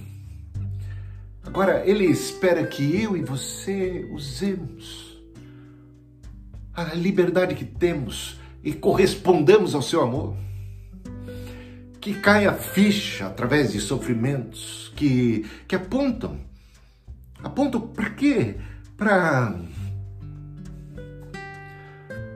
Agora, 1.41 1.87
Ele 1.87 2.03
espera 2.03 2.67
que 2.67 3.01
eu 3.01 3.15
e 3.15 3.21
você 3.21 4.05
usemos 4.11 5.17
a 6.73 6.93
liberdade 6.93 7.55
que 7.55 7.63
temos 7.63 8.37
e 8.61 8.73
correspondamos 8.73 9.73
ao 9.73 9.81
seu 9.81 10.01
amor 10.01 10.35
que 12.01 12.13
cai 12.15 12.45
a 12.45 12.53
ficha 12.53 13.27
através 13.27 13.71
de 13.71 13.79
sofrimentos 13.79 14.91
que, 14.93 15.45
que 15.69 15.75
apontam. 15.77 16.37
Apontam 17.41 17.79
para 17.79 18.09
quê? 18.09 18.55
Para 18.97 19.55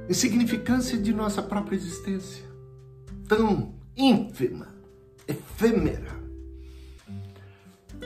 insignificância 0.09 0.97
de 0.97 1.13
nossa 1.13 1.41
própria 1.41 1.75
existência. 1.75 2.43
Tão 3.27 3.75
ínfima, 3.95 4.67
efêmera. 5.27 6.17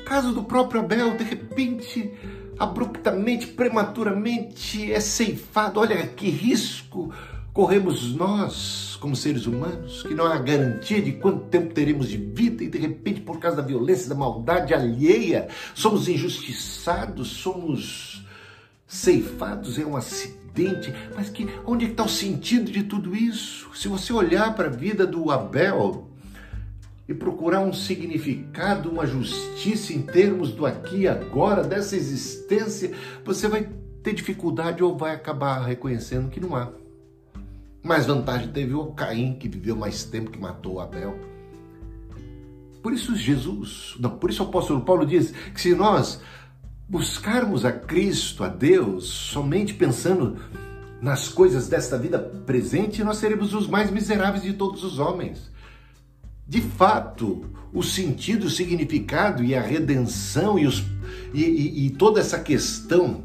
Caso 0.06 0.34
do 0.34 0.44
próprio 0.44 0.82
Abel, 0.82 1.16
de 1.16 1.24
repente, 1.24 2.12
abruptamente, 2.60 3.48
prematuramente 3.48 4.92
é 4.92 5.00
ceifado. 5.00 5.80
Olha 5.80 6.06
que 6.08 6.30
risco 6.30 7.14
corremos 7.54 8.14
nós, 8.16 8.98
como 9.00 9.16
seres 9.16 9.46
humanos, 9.46 10.02
que 10.02 10.16
não 10.16 10.26
há 10.26 10.38
garantia 10.40 11.02
de 11.02 11.14
quanto 11.14 11.46
tempo 11.46 11.74
teremos 11.74 12.10
de 12.10 12.18
vida 12.18 12.64
e 12.64 12.68
de 12.68 12.80
repente, 12.80 13.22
por 13.22 13.40
causa 13.40 13.58
da 13.58 13.64
violência, 13.64 14.10
da 14.10 14.16
maldade 14.16 14.74
alheia, 14.74 15.48
somos 15.76 16.10
injustiçados, 16.10 17.28
somos 17.30 18.26
ceifados 18.88 19.78
em 19.78 19.86
um 19.86 19.96
acidente. 19.96 20.43
Mas 21.16 21.30
que 21.30 21.48
onde 21.66 21.86
é 21.86 21.90
está 21.90 22.04
o 22.04 22.10
sentido 22.10 22.72
de 22.72 22.84
tudo 22.84 23.16
isso? 23.16 23.70
Se 23.76 23.88
você 23.88 24.14
olhar 24.14 24.56
para 24.56 24.68
a 24.68 24.72
vida 24.72 25.06
do 25.06 25.32
Abel 25.32 26.08
e 27.08 27.14
procurar 27.14 27.60
um 27.60 27.74
significado, 27.74 28.90
uma 28.90 29.06
justiça 29.06 29.94
em 29.94 30.02
termos 30.02 30.52
do 30.52 30.66
aqui 30.66 31.02
e 31.02 31.08
agora, 31.08 31.64
dessa 31.64 31.96
existência, 31.96 32.92
você 33.26 33.48
vai 33.48 33.70
ter 34.02 34.14
dificuldade 34.14 34.84
ou 34.84 34.98
vai 34.98 35.14
acabar 35.14 35.66
reconhecendo 35.66 36.30
que 36.30 36.40
não 36.40 36.56
há. 36.56 36.72
Mais 37.82 38.06
vantagem 38.06 38.50
teve 38.50 38.74
o 38.74 38.88
Caim, 38.88 39.34
que 39.34 39.50
viveu 39.50 39.76
mais 39.76 40.06
tempo, 40.06 40.32
que 40.32 40.40
matou 40.40 40.80
Abel. 40.80 41.18
Por 42.82 42.94
isso 42.94 43.16
Jesus, 43.16 43.96
não, 43.98 44.10
por 44.12 44.30
isso 44.30 44.44
o 44.44 44.48
apóstolo 44.48 44.82
Paulo 44.82 45.06
diz 45.06 45.32
que 45.32 45.62
se 45.62 45.74
nós 45.74 46.22
buscarmos 46.88 47.66
a 47.66 47.72
Cristo, 47.72 48.44
a 48.44 48.48
Deus, 48.48 49.06
somente 49.06 49.74
pensando 49.74 50.38
nas 51.02 51.28
coisas 51.28 51.68
desta 51.68 51.98
vida 51.98 52.20
presente, 52.20 53.04
nós 53.04 53.18
seremos 53.18 53.54
os 53.54 53.68
mais 53.68 53.92
miseráveis 53.92 54.44
de 54.44 54.54
todos 54.54 54.84
os 54.84 55.00
homens. 55.00 55.52
De 56.48 56.62
fato, 56.62 57.46
o 57.74 57.82
sentido, 57.82 58.46
o 58.46 58.50
significado 58.50 59.44
e 59.44 59.56
a 59.56 59.62
redenção 59.62 60.60
e, 60.60 60.66
os, 60.66 60.84
e, 61.34 61.44
e, 61.44 61.86
e 61.88 61.90
toda 61.90 62.20
essa 62.20 62.40
questão 62.40 63.24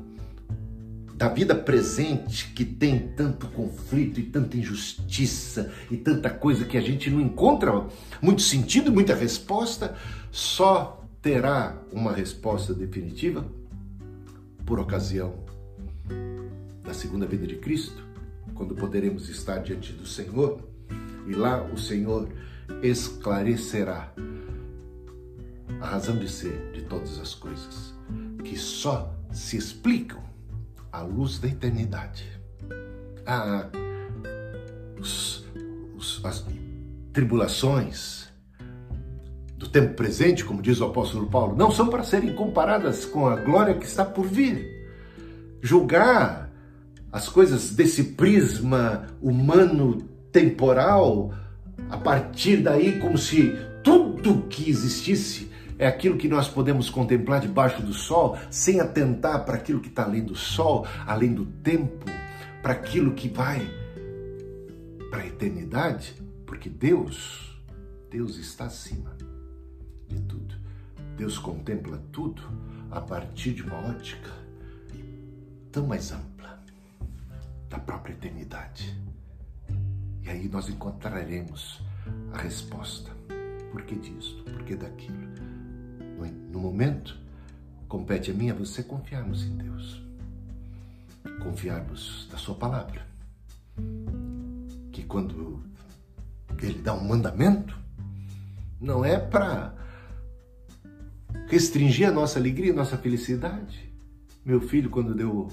da 1.15 1.29
vida 1.29 1.55
presente 1.55 2.53
que 2.55 2.65
tem 2.65 3.09
tanto 3.17 3.49
conflito 3.49 4.21
e 4.21 4.23
tanta 4.23 4.57
injustiça 4.57 5.73
e 5.91 5.97
tanta 5.97 6.31
coisa 6.31 6.65
que 6.65 6.79
a 6.79 6.81
gente 6.81 7.11
não 7.11 7.21
encontra 7.21 7.87
muito 8.23 8.41
sentido, 8.41 8.93
muita 8.93 9.17
resposta, 9.17 9.97
só 10.31 11.05
terá 11.29 11.77
uma 11.93 12.11
resposta 12.11 12.73
definitiva 12.73 13.47
por 14.65 14.81
ocasião 14.81 15.45
da 16.83 16.95
segunda 16.95 17.27
vida 17.27 17.47
de 17.47 17.57
Cristo, 17.57 18.03
quando 18.55 18.75
poderemos 18.75 19.29
estar 19.29 19.59
diante 19.59 19.93
do 19.93 20.07
Senhor 20.07 20.59
e 21.27 21.35
lá 21.35 21.63
o 21.65 21.77
Senhor 21.77 22.31
esclarecerá 22.83 24.11
a 25.83 25.87
razão 25.87 26.17
de 26.17 26.31
ser 26.31 26.73
de 26.73 26.81
todas 26.85 27.19
as 27.19 27.35
coisas 27.35 27.93
que 28.43 28.57
só 28.57 29.15
se 29.31 29.59
explicam 29.59 30.23
a 30.91 31.03
luz 31.03 31.39
da 31.39 31.49
eternidade. 31.49 32.25
A, 33.27 33.69
os, 34.99 35.45
os, 35.95 36.25
as 36.25 36.43
tribulações 37.13 38.28
do 39.69 39.71
tempo 39.71 39.95
presente, 39.95 40.45
como 40.45 40.63
diz 40.63 40.81
o 40.81 40.87
apóstolo 40.87 41.27
Paulo, 41.27 41.55
não 41.55 41.71
são 41.71 41.89
para 41.89 42.03
serem 42.03 42.35
comparadas 42.35 43.05
com 43.05 43.29
a 43.29 43.37
glória 43.37 43.75
que 43.75 43.85
está 43.85 44.05
por 44.05 44.27
vir. 44.27 44.67
Julgar 45.61 46.51
as 47.13 47.29
coisas 47.29 47.71
desse 47.71 48.05
prisma 48.05 49.07
humano 49.21 50.03
temporal, 50.33 51.35
a 51.91 51.99
partir 51.99 52.59
daí, 52.59 52.99
como 52.99 53.19
se 53.19 53.57
tudo 53.85 54.47
que 54.49 54.69
existisse 54.69 55.51
é 55.79 55.87
aquilo 55.87 56.17
que 56.17 56.29
nós 56.29 56.49
podemos 56.49 56.91
contemplar 56.91 57.41
debaixo 57.41 57.83
do 57.83 57.93
sol, 57.93 58.37
sem 58.51 58.81
atentar 58.81 59.45
para 59.45 59.55
aquilo 59.55 59.81
que 59.81 59.89
está 59.89 60.05
além 60.05 60.25
do 60.25 60.35
sol, 60.35 60.87
além 61.07 61.33
do 61.33 61.45
tempo, 61.45 62.07
para 62.63 62.73
aquilo 62.73 63.13
que 63.13 63.29
vai 63.29 63.69
para 65.11 65.23
a 65.23 65.27
eternidade, 65.27 66.15
porque 66.45 66.69
Deus, 66.69 67.61
Deus 68.11 68.37
está 68.37 68.65
acima 68.65 69.18
de 70.09 70.21
tudo. 70.23 70.55
Deus 71.17 71.39
contempla 71.39 72.01
tudo 72.13 72.43
a 72.91 73.01
partir 73.01 73.55
de 73.55 73.63
uma 73.63 73.77
ótica 73.77 74.31
tão 75.71 75.87
mais 75.87 76.13
ampla 76.13 76.63
da 77.69 77.79
própria 77.79 78.15
eternidade. 78.15 78.97
E 80.23 80.29
aí 80.29 80.49
nós 80.49 80.69
encontraremos 80.69 81.81
a 82.33 82.39
resposta. 82.39 83.11
Por 83.73 83.83
que 83.83 83.95
disso? 83.97 84.43
Por 84.45 84.65
que 84.65 84.75
daquilo? 84.77 85.29
no 86.51 86.59
momento, 86.59 87.17
compete 87.87 88.33
a 88.33 88.35
mim 88.35 88.47
e 88.47 88.51
a 88.51 88.55
você 88.55 88.83
confiarmos 88.83 89.45
em 89.45 89.57
Deus. 89.57 90.03
Confiarmos 91.43 92.29
na 92.33 92.39
Sua 92.39 92.55
palavra. 92.57 93.07
Que 94.91 95.05
quando 95.05 95.63
Ele 96.61 96.81
dá 96.83 96.95
um 96.95 97.05
mandamento, 97.07 97.79
não 98.81 99.05
é 99.05 99.19
para 99.19 99.73
restringir 101.49 102.09
a 102.09 102.13
nossa 102.13 102.39
alegria, 102.39 102.73
a 102.73 102.77
nossa 102.77 102.97
felicidade. 102.97 103.93
Meu 104.45 104.61
filho, 104.61 104.91
quando 104.91 105.15
deu 105.15 105.49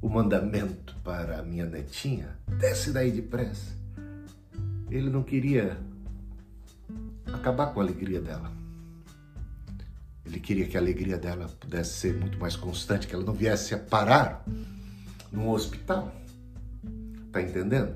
o 0.00 0.08
mandamento 0.08 0.94
para 1.02 1.38
a 1.38 1.42
minha 1.42 1.64
netinha, 1.64 2.36
desce 2.58 2.92
daí 2.92 3.10
depressa. 3.10 3.74
Ele 4.90 5.08
não 5.08 5.22
queria 5.22 5.78
acabar 7.32 7.72
com 7.72 7.80
a 7.80 7.82
alegria 7.82 8.20
dela. 8.20 8.52
Ele 10.24 10.40
queria 10.40 10.66
que 10.66 10.76
a 10.76 10.80
alegria 10.80 11.16
dela 11.16 11.48
pudesse 11.60 11.94
ser 11.94 12.14
muito 12.14 12.38
mais 12.38 12.56
constante, 12.56 13.06
que 13.06 13.14
ela 13.14 13.24
não 13.24 13.32
viesse 13.32 13.74
a 13.74 13.78
parar 13.78 14.44
num 15.30 15.48
hospital. 15.50 16.12
Tá 17.30 17.40
entendendo? 17.40 17.94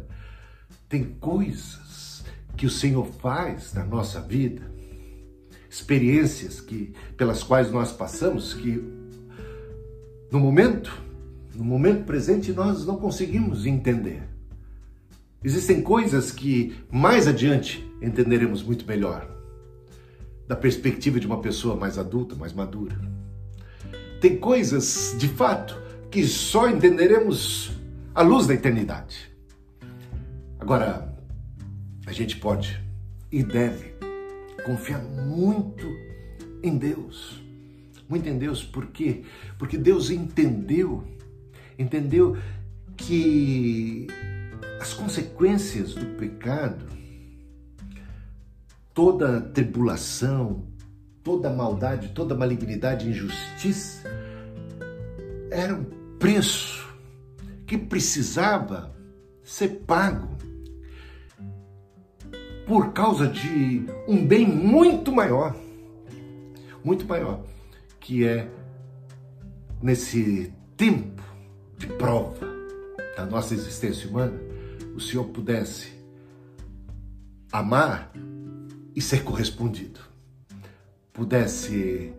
Tem 0.88 1.04
coisas 1.04 2.24
que 2.56 2.66
o 2.66 2.70
Senhor 2.70 3.06
faz 3.06 3.74
na 3.74 3.84
nossa 3.84 4.20
vida, 4.20 4.70
experiências 5.70 6.60
que 6.60 6.92
pelas 7.16 7.44
quais 7.44 7.70
nós 7.70 7.92
passamos 7.92 8.52
que 8.52 8.82
no 10.30 10.40
momento, 10.40 10.92
no 11.54 11.64
momento 11.64 12.04
presente, 12.04 12.52
nós 12.52 12.84
não 12.84 12.96
conseguimos 12.96 13.64
entender. 13.64 14.22
Existem 15.42 15.80
coisas 15.80 16.32
que 16.32 16.76
mais 16.90 17.26
adiante 17.28 17.88
entenderemos 18.02 18.62
muito 18.62 18.84
melhor, 18.84 19.28
da 20.46 20.56
perspectiva 20.56 21.20
de 21.20 21.26
uma 21.26 21.40
pessoa 21.40 21.76
mais 21.76 21.98
adulta, 21.98 22.34
mais 22.34 22.52
madura. 22.52 22.96
Tem 24.20 24.36
coisas, 24.36 25.14
de 25.16 25.28
fato, 25.28 25.80
que 26.10 26.26
só 26.26 26.68
entenderemos 26.68 27.70
à 28.14 28.22
luz 28.22 28.46
da 28.46 28.54
eternidade. 28.54 29.30
Agora, 30.58 31.14
a 32.06 32.12
gente 32.12 32.36
pode 32.36 32.80
e 33.32 33.42
deve 33.42 33.89
confiar 34.64 35.02
muito 35.02 35.86
em 36.62 36.76
Deus. 36.76 37.42
Muito 38.08 38.28
em 38.28 38.38
Deus, 38.38 38.64
por 38.64 38.86
quê? 38.86 39.22
Porque 39.58 39.78
Deus 39.78 40.10
entendeu, 40.10 41.04
entendeu 41.78 42.36
que 42.96 44.08
as 44.80 44.92
consequências 44.92 45.94
do 45.94 46.06
pecado, 46.16 46.84
toda 48.92 49.40
tribulação, 49.40 50.66
toda 51.22 51.50
maldade, 51.50 52.08
toda 52.08 52.34
malignidade 52.34 53.08
injustiça, 53.08 54.02
era 55.50 55.74
um 55.74 55.84
preço 56.18 56.88
que 57.66 57.78
precisava 57.78 58.94
ser 59.44 59.68
pago 59.86 60.36
por 62.70 62.92
causa 62.92 63.26
de 63.26 63.84
um 64.06 64.24
bem 64.24 64.46
muito 64.46 65.10
maior, 65.10 65.56
muito 66.84 67.04
maior, 67.04 67.40
que 67.98 68.24
é 68.24 68.48
nesse 69.82 70.52
tempo 70.76 71.20
de 71.76 71.88
prova 71.88 72.46
da 73.16 73.26
nossa 73.26 73.54
existência 73.54 74.08
humana, 74.08 74.40
o 74.94 75.00
Senhor 75.00 75.24
pudesse 75.24 75.90
amar 77.50 78.12
e 78.94 79.02
ser 79.02 79.24
correspondido, 79.24 79.98
pudesse 81.12 82.12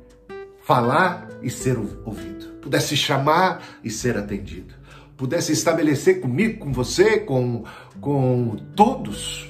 falar 0.66 1.30
e 1.42 1.50
ser 1.50 1.78
ouvido, 1.78 2.58
pudesse 2.62 2.98
chamar 2.98 3.64
e 3.82 3.90
ser 3.90 4.18
atendido, 4.18 4.74
pudesse 5.16 5.54
estabelecer 5.54 6.20
comigo, 6.20 6.60
com 6.60 6.74
você, 6.74 7.22
com, 7.22 7.64
com 8.02 8.58
todos, 8.76 9.48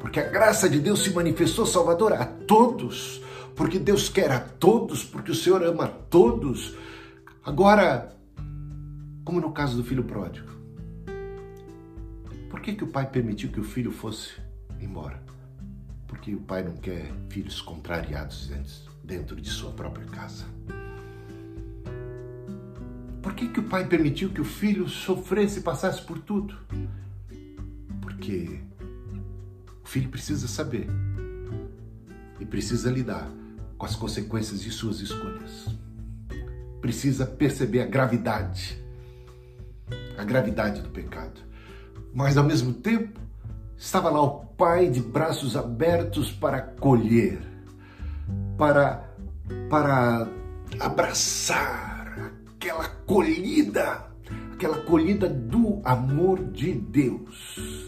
porque 0.00 0.20
a 0.20 0.28
graça 0.28 0.68
de 0.68 0.80
Deus 0.80 1.02
se 1.02 1.10
manifestou 1.10 1.66
salvadora 1.66 2.20
a 2.20 2.24
todos, 2.24 3.22
porque 3.56 3.78
Deus 3.78 4.08
quer 4.08 4.30
a 4.30 4.38
todos, 4.38 5.04
porque 5.04 5.32
o 5.32 5.34
Senhor 5.34 5.62
ama 5.62 5.84
a 5.84 5.88
todos. 5.88 6.76
Agora, 7.44 8.14
como 9.24 9.40
no 9.40 9.52
caso 9.52 9.76
do 9.76 9.84
filho 9.84 10.04
pródigo, 10.04 10.48
por 12.48 12.60
que, 12.60 12.74
que 12.74 12.84
o 12.84 12.88
pai 12.88 13.10
permitiu 13.10 13.50
que 13.50 13.60
o 13.60 13.64
filho 13.64 13.90
fosse 13.90 14.30
embora? 14.80 15.22
Porque 16.06 16.34
o 16.34 16.40
pai 16.40 16.62
não 16.62 16.76
quer 16.76 17.12
filhos 17.28 17.60
contrariados 17.60 18.50
dentro 19.04 19.36
de 19.36 19.50
sua 19.50 19.72
própria 19.72 20.06
casa. 20.06 20.44
Por 23.22 23.34
que, 23.34 23.48
que 23.48 23.60
o 23.60 23.64
pai 23.64 23.86
permitiu 23.86 24.30
que 24.30 24.40
o 24.40 24.44
filho 24.44 24.88
sofresse 24.88 25.58
e 25.58 25.62
passasse 25.62 26.00
por 26.00 26.18
tudo? 26.20 26.56
Porque 28.00 28.60
o 29.88 29.90
filho 29.90 30.10
precisa 30.10 30.46
saber 30.46 30.86
e 32.38 32.44
precisa 32.44 32.90
lidar 32.90 33.26
com 33.78 33.86
as 33.86 33.96
consequências 33.96 34.60
de 34.60 34.70
suas 34.70 35.00
escolhas. 35.00 35.66
Precisa 36.80 37.24
perceber 37.24 37.80
a 37.80 37.86
gravidade, 37.86 38.78
a 40.18 40.24
gravidade 40.24 40.82
do 40.82 40.90
pecado 40.90 41.48
mas 42.12 42.36
ao 42.36 42.44
mesmo 42.44 42.72
tempo 42.72 43.20
estava 43.76 44.10
lá 44.10 44.20
o 44.20 44.40
pai 44.44 44.88
de 44.88 45.00
braços 45.00 45.56
abertos 45.56 46.32
para 46.32 46.60
colher, 46.60 47.40
para, 48.56 49.08
para 49.70 50.28
abraçar 50.80 52.32
aquela 52.56 52.88
colhida, 53.06 54.04
aquela 54.52 54.78
colhida 54.78 55.28
do 55.28 55.80
amor 55.84 56.42
de 56.50 56.72
Deus. 56.72 57.87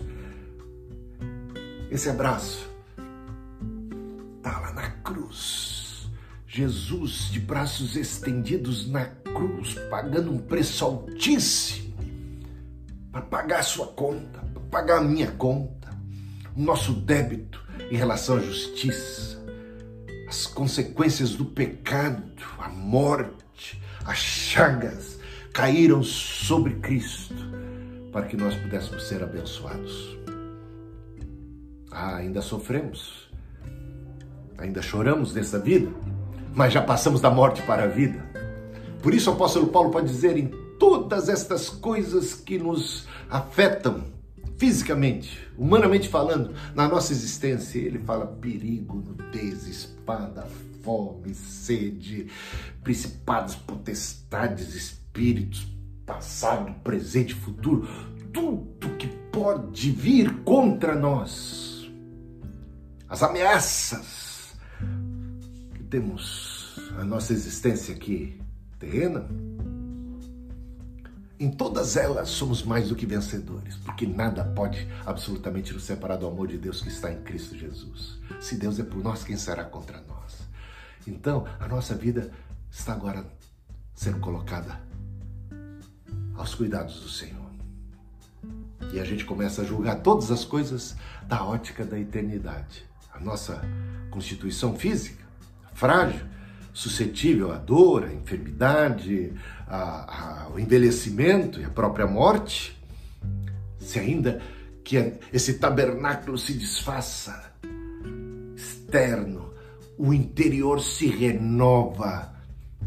Esse 1.91 2.09
abraço 2.09 2.71
está 4.37 4.61
lá 4.61 4.73
na 4.73 4.91
cruz. 5.03 6.09
Jesus 6.47 7.31
de 7.33 7.41
braços 7.41 7.97
estendidos 7.97 8.89
na 8.89 9.07
cruz, 9.07 9.75
pagando 9.91 10.31
um 10.31 10.39
preço 10.39 10.85
altíssimo 10.85 11.93
para 13.11 13.23
pagar 13.23 13.59
a 13.59 13.65
sua 13.65 13.89
conta, 13.89 14.39
para 14.39 14.63
pagar 14.71 14.99
a 14.99 15.05
minha 15.05 15.33
conta, 15.33 15.91
o 16.57 16.63
nosso 16.63 16.93
débito 16.93 17.61
em 17.91 17.97
relação 17.97 18.37
à 18.37 18.41
justiça, 18.41 19.45
as 20.29 20.47
consequências 20.47 21.31
do 21.35 21.45
pecado, 21.45 22.45
a 22.61 22.69
morte, 22.69 23.83
as 24.05 24.19
chagas 24.19 25.19
caíram 25.53 26.05
sobre 26.05 26.75
Cristo 26.77 27.35
para 28.13 28.27
que 28.27 28.37
nós 28.37 28.55
pudéssemos 28.55 29.09
ser 29.09 29.25
abençoados. 29.25 30.20
Ah, 31.91 32.17
ainda 32.17 32.41
sofremos, 32.41 33.29
ainda 34.57 34.81
choramos 34.81 35.35
nessa 35.35 35.59
vida, 35.59 35.91
mas 36.55 36.73
já 36.73 36.81
passamos 36.83 37.21
da 37.21 37.31
morte 37.31 37.63
para 37.63 37.85
a 37.85 37.89
vida. 37.89 38.25
Por 39.03 39.15
isso 39.15 39.31
o 39.31 39.35
apóstolo 39.35 39.69
Paulo 39.69 39.91
pode 39.91 40.07
dizer 40.07 40.37
em 40.37 40.49
todas 40.79 41.29
estas 41.29 41.69
coisas 41.69 42.35
que 42.35 42.59
nos 42.59 43.07
afetam 43.29 44.05
fisicamente, 44.57 45.49
humanamente 45.57 46.09
falando, 46.09 46.55
na 46.75 46.87
nossa 46.87 47.13
existência. 47.13 47.79
Ele 47.79 47.99
fala 47.99 48.27
perigo, 48.27 48.97
nudez, 48.97 49.67
espada, 49.67 50.47
fome, 50.83 51.35
sede, 51.35 52.29
principados, 52.83 53.55
potestades, 53.55 54.75
espíritos, 54.75 55.67
passado, 56.05 56.75
presente, 56.85 57.35
futuro, 57.35 57.89
tudo 58.33 58.97
que 58.99 59.09
pode 59.33 59.91
vir 59.91 60.43
contra 60.43 60.95
nós. 60.95 61.70
As 63.11 63.25
ameaças 63.25 64.55
que 65.75 65.83
temos 65.83 66.79
a 66.97 67.05
nossa 67.05 67.33
existência 67.33 67.93
aqui 67.93 68.41
terrena 68.79 69.29
em 71.41 71.51
todas 71.51 71.97
elas 71.97 72.29
somos 72.29 72.63
mais 72.63 72.89
do 72.89 72.95
que 72.95 73.05
vencedores, 73.07 73.75
porque 73.79 74.07
nada 74.07 74.45
pode 74.45 74.87
absolutamente 75.05 75.73
nos 75.73 75.83
separar 75.83 76.19
do 76.19 76.29
amor 76.29 76.47
de 76.47 76.57
Deus 76.57 76.83
que 76.83 76.89
está 76.89 77.11
em 77.11 77.21
Cristo 77.23 77.59
Jesus. 77.59 78.21
Se 78.39 78.55
Deus 78.55 78.79
é 78.79 78.85
por 78.85 79.03
nós, 79.03 79.25
quem 79.25 79.37
será 79.37 79.65
contra 79.65 80.01
nós? 80.03 80.37
Então, 81.05 81.47
a 81.59 81.67
nossa 81.67 81.97
vida 81.97 82.31
está 82.71 82.93
agora 82.93 83.27
sendo 83.93 84.21
colocada 84.21 84.81
aos 86.37 86.55
cuidados 86.55 87.01
do 87.01 87.09
Senhor. 87.09 87.51
E 88.93 89.01
a 89.01 89.05
gente 89.05 89.25
começa 89.25 89.63
a 89.63 89.65
julgar 89.65 89.97
todas 89.97 90.31
as 90.31 90.45
coisas 90.45 90.95
da 91.27 91.43
ótica 91.43 91.85
da 91.85 91.99
eternidade. 91.99 92.90
Nossa 93.21 93.63
constituição 94.11 94.77
física, 94.77 95.25
frágil, 95.75 96.27
suscetível 96.73 97.53
à 97.53 97.57
dor, 97.57 98.05
à 98.05 98.13
enfermidade, 98.13 99.33
ao 99.67 100.59
envelhecimento 100.59 101.61
e 101.61 101.65
à 101.65 101.71
própria 101.71 102.07
morte, 102.07 102.77
se 103.79 103.99
ainda 103.99 104.41
que 104.85 105.15
esse 105.33 105.55
tabernáculo 105.55 106.37
se 106.37 106.53
desfaça, 106.53 107.53
externo, 108.57 109.53
o 109.97 110.13
interior 110.13 110.81
se 110.81 111.07
renova 111.07 112.35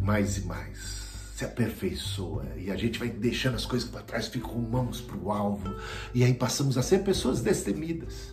mais 0.01 0.37
e 0.37 0.41
mais, 0.41 1.07
se 1.35 1.45
aperfeiçoa 1.45 2.45
e 2.57 2.71
a 2.71 2.75
gente 2.75 2.99
vai 2.99 3.09
deixando 3.09 3.55
as 3.55 3.65
coisas 3.65 3.87
para 3.87 4.01
trás, 4.01 4.27
ficamos 4.27 4.99
para 4.99 5.17
o 5.17 5.31
alvo 5.31 5.73
e 6.13 6.23
aí 6.23 6.33
passamos 6.33 6.77
a 6.77 6.81
ser 6.81 6.99
pessoas 6.99 7.41
destemidas 7.41 8.32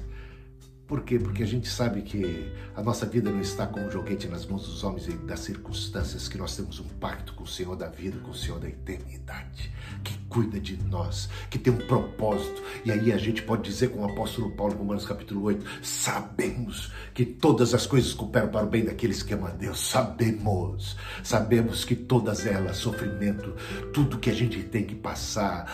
por 0.90 1.02
quê? 1.02 1.20
Porque 1.20 1.44
a 1.44 1.46
gente 1.46 1.68
sabe 1.68 2.02
que 2.02 2.52
a 2.74 2.82
nossa 2.82 3.06
vida 3.06 3.30
não 3.30 3.40
está 3.40 3.64
como 3.64 3.86
um 3.86 3.90
joguete 3.92 4.26
nas 4.26 4.44
mãos 4.44 4.66
dos 4.66 4.82
homens 4.82 5.06
e 5.06 5.12
das 5.12 5.38
circunstâncias, 5.38 6.26
que 6.26 6.36
nós 6.36 6.56
temos 6.56 6.80
um 6.80 6.88
pacto 6.98 7.32
com 7.34 7.44
o 7.44 7.46
Senhor 7.46 7.76
da 7.76 7.86
vida, 7.86 8.18
com 8.18 8.32
o 8.32 8.34
Senhor 8.34 8.58
da 8.58 8.68
eternidade, 8.68 9.72
que 10.02 10.18
cuida 10.28 10.58
de 10.58 10.76
nós, 10.88 11.28
que 11.48 11.60
tem 11.60 11.72
um 11.72 11.86
propósito. 11.86 12.60
E 12.84 12.90
aí 12.90 13.12
a 13.12 13.18
gente 13.18 13.40
pode 13.40 13.62
dizer 13.62 13.90
com 13.90 14.00
o 14.00 14.04
apóstolo 14.04 14.50
Paulo, 14.56 14.76
Romanos 14.76 15.06
capítulo 15.06 15.44
8, 15.44 15.64
sabemos 15.80 16.92
que 17.14 17.24
todas 17.24 17.72
as 17.72 17.86
coisas 17.86 18.12
cooperam 18.12 18.48
para 18.48 18.66
o 18.66 18.68
bem 18.68 18.84
daqueles 18.84 19.22
que 19.22 19.32
amam 19.32 19.46
a 19.46 19.52
Deus. 19.52 19.78
Sabemos, 19.78 20.96
sabemos 21.22 21.84
que 21.84 21.94
todas 21.94 22.44
elas, 22.44 22.78
sofrimento, 22.78 23.54
tudo 23.92 24.18
que 24.18 24.28
a 24.28 24.34
gente 24.34 24.60
tem 24.64 24.84
que 24.84 24.96
passar, 24.96 25.72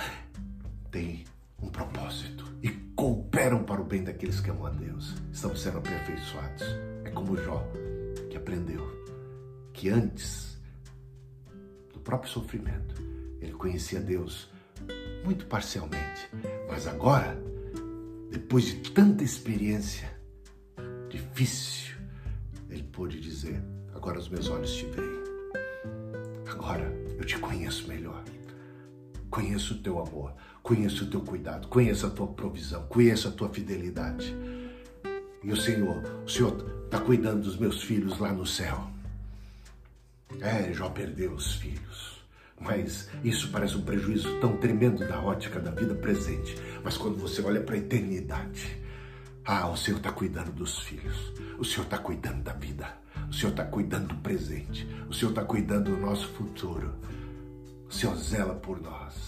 tem 0.90 1.24
um 1.60 1.68
propósito 1.68 2.44
e 2.62 2.70
cooperam 2.94 3.64
para 3.64 3.80
o 3.80 3.84
bem 3.84 4.04
daqueles 4.04 4.40
que 4.40 4.50
amam 4.50 4.66
a 4.66 4.70
Deus. 4.70 5.14
Estamos 5.32 5.60
sendo 5.60 5.78
aperfeiçoados. 5.78 6.62
É 7.04 7.10
como 7.10 7.36
Jó, 7.36 7.66
que 8.30 8.36
aprendeu 8.36 8.84
que 9.72 9.88
antes 9.88 10.58
do 11.92 12.00
próprio 12.00 12.30
sofrimento, 12.30 12.94
ele 13.40 13.52
conhecia 13.52 14.00
Deus 14.00 14.50
muito 15.24 15.46
parcialmente, 15.46 16.30
mas 16.68 16.86
agora, 16.86 17.36
depois 18.30 18.64
de 18.64 18.90
tanta 18.92 19.24
experiência 19.24 20.08
difícil, 21.08 21.96
ele 22.70 22.84
pôde 22.84 23.20
dizer: 23.20 23.62
Agora 23.94 24.18
os 24.18 24.28
meus 24.28 24.48
olhos 24.48 24.72
te 24.72 24.86
veem. 24.86 25.24
Agora 26.46 26.84
eu 27.18 27.24
te 27.24 27.38
conheço 27.38 27.88
melhor. 27.88 28.22
Conheço 29.28 29.74
o 29.74 29.78
teu 29.78 29.98
amor, 29.98 30.34
conheço 30.66 31.04
o 31.04 31.06
teu 31.06 31.20
cuidado, 31.20 31.68
conheço 31.68 32.08
a 32.08 32.10
tua 32.10 32.26
provisão, 32.26 32.82
conheço 32.88 33.28
a 33.28 33.30
tua 33.30 33.48
fidelidade. 33.48 34.36
E 35.44 35.52
o 35.52 35.56
Senhor, 35.56 36.02
o 36.24 36.28
Senhor 36.28 36.82
está 36.84 36.98
cuidando 36.98 37.42
dos 37.42 37.56
meus 37.56 37.84
filhos 37.84 38.18
lá 38.18 38.32
no 38.32 38.44
céu. 38.44 38.90
É, 40.40 40.72
Jó 40.72 40.88
perdeu 40.88 41.34
os 41.34 41.54
filhos. 41.54 42.16
Mas 42.60 43.08
isso 43.22 43.52
parece 43.52 43.76
um 43.76 43.82
prejuízo 43.82 44.40
tão 44.40 44.56
tremendo 44.56 45.06
da 45.06 45.20
ótica 45.20 45.60
da 45.60 45.70
vida 45.70 45.94
presente. 45.94 46.56
Mas 46.82 46.96
quando 46.96 47.16
você 47.16 47.40
olha 47.42 47.60
para 47.60 47.76
a 47.76 47.78
eternidade, 47.78 48.76
ah, 49.44 49.68
o 49.68 49.76
Senhor 49.76 49.98
está 49.98 50.10
cuidando 50.10 50.50
dos 50.50 50.80
filhos. 50.80 51.32
O 51.60 51.64
Senhor 51.64 51.84
está 51.84 51.98
cuidando 51.98 52.42
da 52.42 52.54
vida. 52.54 52.88
O 53.30 53.32
Senhor 53.32 53.50
está 53.50 53.64
cuidando 53.64 54.08
do 54.08 54.16
presente. 54.16 54.84
O 55.08 55.14
Senhor 55.14 55.30
está 55.30 55.44
cuidando 55.44 55.92
do 55.92 55.96
nosso 55.96 56.26
futuro. 56.26 56.92
O 57.88 57.94
Senhor 57.94 58.16
zela 58.16 58.54
por 58.54 58.82
nós. 58.82 59.25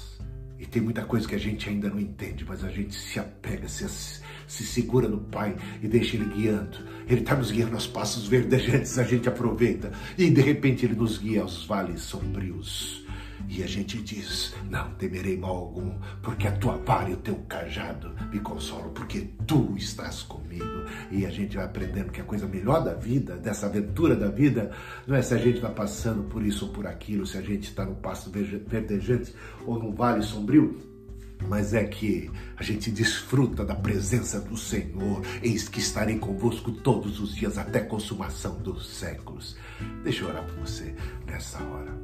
E 0.59 0.67
tem 0.67 0.83
muita 0.83 1.05
coisa 1.05 1.27
que 1.27 1.35
a 1.35 1.39
gente 1.39 1.69
ainda 1.69 1.89
não 1.89 2.01
entende, 2.01 2.45
mas 2.47 2.65
a 2.65 2.69
gente 2.69 2.95
se 2.95 3.21
apega, 3.21 3.69
se, 3.69 3.89
se 3.89 4.67
segura 4.67 5.09
no 5.09 5.21
Pai 5.21 5.57
e 5.81 5.87
deixa 5.87 6.17
Ele 6.17 6.25
guiando. 6.25 6.79
Ele 7.07 7.21
está 7.21 7.37
nos 7.37 7.51
guiando 7.51 7.75
aos 7.75 7.87
passos 7.87 8.27
verdejantes, 8.27 8.99
a 8.99 9.05
gente 9.05 9.29
aproveita. 9.29 9.93
E 10.17 10.29
de 10.29 10.41
repente 10.41 10.85
Ele 10.85 10.97
nos 10.97 11.19
guia 11.19 11.43
aos 11.43 11.65
vales 11.65 12.01
sombrios. 12.03 13.07
E 13.49 13.63
a 13.63 13.67
gente 13.67 14.03
diz: 14.03 14.55
Não 14.71 14.91
temerei 14.95 15.37
mal 15.37 15.57
algum, 15.57 15.99
porque 16.23 16.47
a 16.47 16.53
tua 16.53 16.77
vara 16.79 17.11
e 17.11 17.15
o 17.15 17.19
teu 17.19 17.37
cajado 17.49 18.13
me 18.33 18.41
consolam, 18.41 18.91
porque 18.91 19.29
tu 19.47 19.75
estás 19.77 20.23
comigo. 20.23 20.65
E 21.11 21.25
a 21.25 21.31
gente 21.31 21.57
vai 21.57 21.67
aprendendo 21.67 22.11
que 22.11 22.21
a 22.21 22.25
coisa 22.25 22.47
melhor 22.47 22.83
da 22.83 22.95
vida, 22.95 23.37
dessa 23.37 23.67
aventura 23.67 24.17
da 24.17 24.29
vida, 24.29 24.71
não 25.07 25.17
é 25.17 25.23
se 25.23 25.35
a 25.35 25.39
gente 25.39 25.57
está 25.57 25.71
passando 25.71 26.25
por 26.25 26.45
isso 26.45 26.67
ou 26.67 26.73
por 26.73 26.87
aquilo, 26.87 27.27
se 27.27 27.39
a 27.39 27.43
gente 27.43 27.65
está 27.65 27.85
no 27.85 27.97
pasto 27.97 28.31
verdejante 28.31 29.35
ou 29.67 29.79
num 29.79 29.93
vale 29.93 30.23
sombrio, 30.23 30.98
mas 31.47 31.75
é 31.75 31.85
que 31.85 32.31
a 32.57 32.63
gente 32.63 32.91
desfruta 32.91 33.65
da 33.65 33.75
presença 33.75 34.41
do 34.41 34.57
Senhor. 34.57 35.23
Eis 35.43 35.69
que 35.69 35.79
estarei 35.79 36.19
convosco 36.19 36.73
todos 36.73 37.21
os 37.21 37.35
dias 37.35 37.59
até 37.59 37.81
a 37.81 37.87
consumação 37.87 38.59
dos 38.59 38.89
séculos. 38.89 39.57
Deixa 40.03 40.25
eu 40.25 40.29
orar 40.29 40.45
por 40.45 40.57
você 40.57 40.95
nessa 41.27 41.63
hora. 41.63 41.97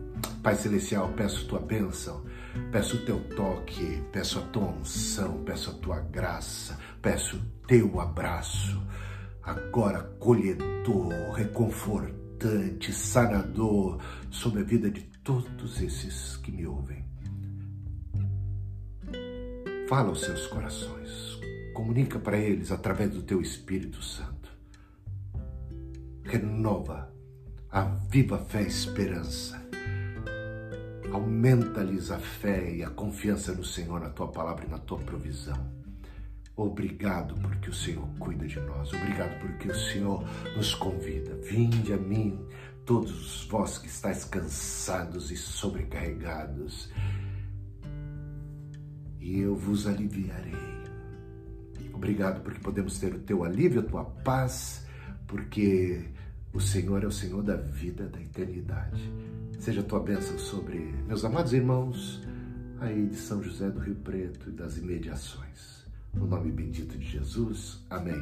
Pai 0.42 0.54
Celestial, 0.54 1.12
peço 1.16 1.46
tua 1.46 1.58
bênção, 1.58 2.24
peço 2.70 2.96
o 2.96 3.04
teu 3.04 3.20
toque, 3.30 4.02
peço 4.12 4.38
a 4.38 4.42
tua 4.42 4.68
unção, 4.68 5.42
peço 5.44 5.70
a 5.70 5.74
tua 5.74 6.00
graça, 6.00 6.78
peço 7.02 7.36
o 7.36 7.66
teu 7.66 8.00
abraço, 8.00 8.80
agora 9.42 10.02
colhedor, 10.18 11.32
reconfortante, 11.32 12.92
sanador, 12.92 14.00
sobre 14.30 14.60
a 14.60 14.64
vida 14.64 14.90
de 14.90 15.02
todos 15.22 15.80
esses 15.80 16.36
que 16.36 16.52
me 16.52 16.66
ouvem. 16.66 17.13
Fala 19.86 20.08
aos 20.08 20.22
seus 20.22 20.46
corações, 20.46 21.38
comunica 21.74 22.18
para 22.18 22.38
eles 22.38 22.72
através 22.72 23.10
do 23.10 23.20
teu 23.20 23.42
Espírito 23.42 24.02
Santo. 24.02 24.50
Renova 26.22 27.12
a 27.70 27.82
viva 27.82 28.38
fé 28.38 28.62
e 28.62 28.66
esperança. 28.66 29.62
Aumenta-lhes 31.12 32.10
a 32.10 32.18
fé 32.18 32.74
e 32.74 32.82
a 32.82 32.88
confiança 32.88 33.52
no 33.52 33.62
Senhor, 33.62 34.00
na 34.00 34.08
tua 34.08 34.28
palavra 34.28 34.64
e 34.64 34.70
na 34.70 34.78
tua 34.78 34.98
provisão. 35.00 35.70
Obrigado 36.56 37.34
porque 37.34 37.68
o 37.68 37.74
Senhor 37.74 38.08
cuida 38.18 38.46
de 38.46 38.60
nós. 38.60 38.90
Obrigado 38.90 39.38
porque 39.38 39.70
o 39.70 39.74
Senhor 39.74 40.24
nos 40.56 40.74
convida. 40.74 41.34
Vinde 41.42 41.92
a 41.92 41.98
mim, 41.98 42.42
todos 42.86 43.46
vós 43.50 43.76
que 43.76 43.88
estáis 43.88 44.24
cansados 44.24 45.30
e 45.30 45.36
sobrecarregados 45.36 46.88
e 49.24 49.40
eu 49.40 49.56
vos 49.56 49.86
aliviarei. 49.86 50.52
Obrigado 51.94 52.42
porque 52.42 52.60
podemos 52.60 52.98
ter 52.98 53.14
o 53.14 53.18
teu 53.18 53.42
alívio, 53.42 53.80
a 53.80 53.84
tua 53.84 54.04
paz, 54.04 54.84
porque 55.26 56.04
o 56.52 56.60
Senhor 56.60 57.02
é 57.02 57.06
o 57.06 57.10
Senhor 57.10 57.42
da 57.42 57.56
vida, 57.56 58.06
da 58.06 58.20
eternidade. 58.20 59.10
Seja 59.58 59.80
a 59.80 59.84
tua 59.84 60.00
bênção 60.00 60.38
sobre 60.38 60.78
meus 61.08 61.24
amados 61.24 61.54
irmãos 61.54 62.22
aí 62.80 63.06
de 63.06 63.16
São 63.16 63.42
José 63.42 63.70
do 63.70 63.80
Rio 63.80 63.94
Preto 63.94 64.50
e 64.50 64.52
das 64.52 64.76
imediações. 64.76 65.86
No 66.12 66.26
nome 66.26 66.52
bendito 66.52 66.98
de 66.98 67.08
Jesus. 67.08 67.82
Amém. 67.88 68.20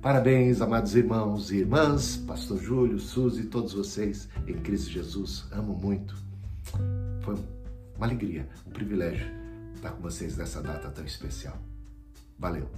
Parabéns, 0.00 0.62
amados 0.62 0.96
irmãos 0.96 1.50
e 1.50 1.58
irmãs, 1.58 2.16
Pastor 2.16 2.58
Júlio, 2.62 2.98
Suzy, 2.98 3.44
todos 3.44 3.74
vocês 3.74 4.26
em 4.46 4.54
Cristo 4.54 4.90
Jesus. 4.90 5.46
Amo 5.52 5.74
muito. 5.74 6.16
Foi 7.20 7.34
uma 7.96 8.06
alegria, 8.06 8.48
um 8.66 8.70
privilégio 8.70 9.43
estar 9.84 9.96
com 9.96 10.02
vocês 10.02 10.36
nessa 10.36 10.62
data 10.62 10.90
tão 10.90 11.04
especial. 11.04 11.58
Valeu! 12.38 12.70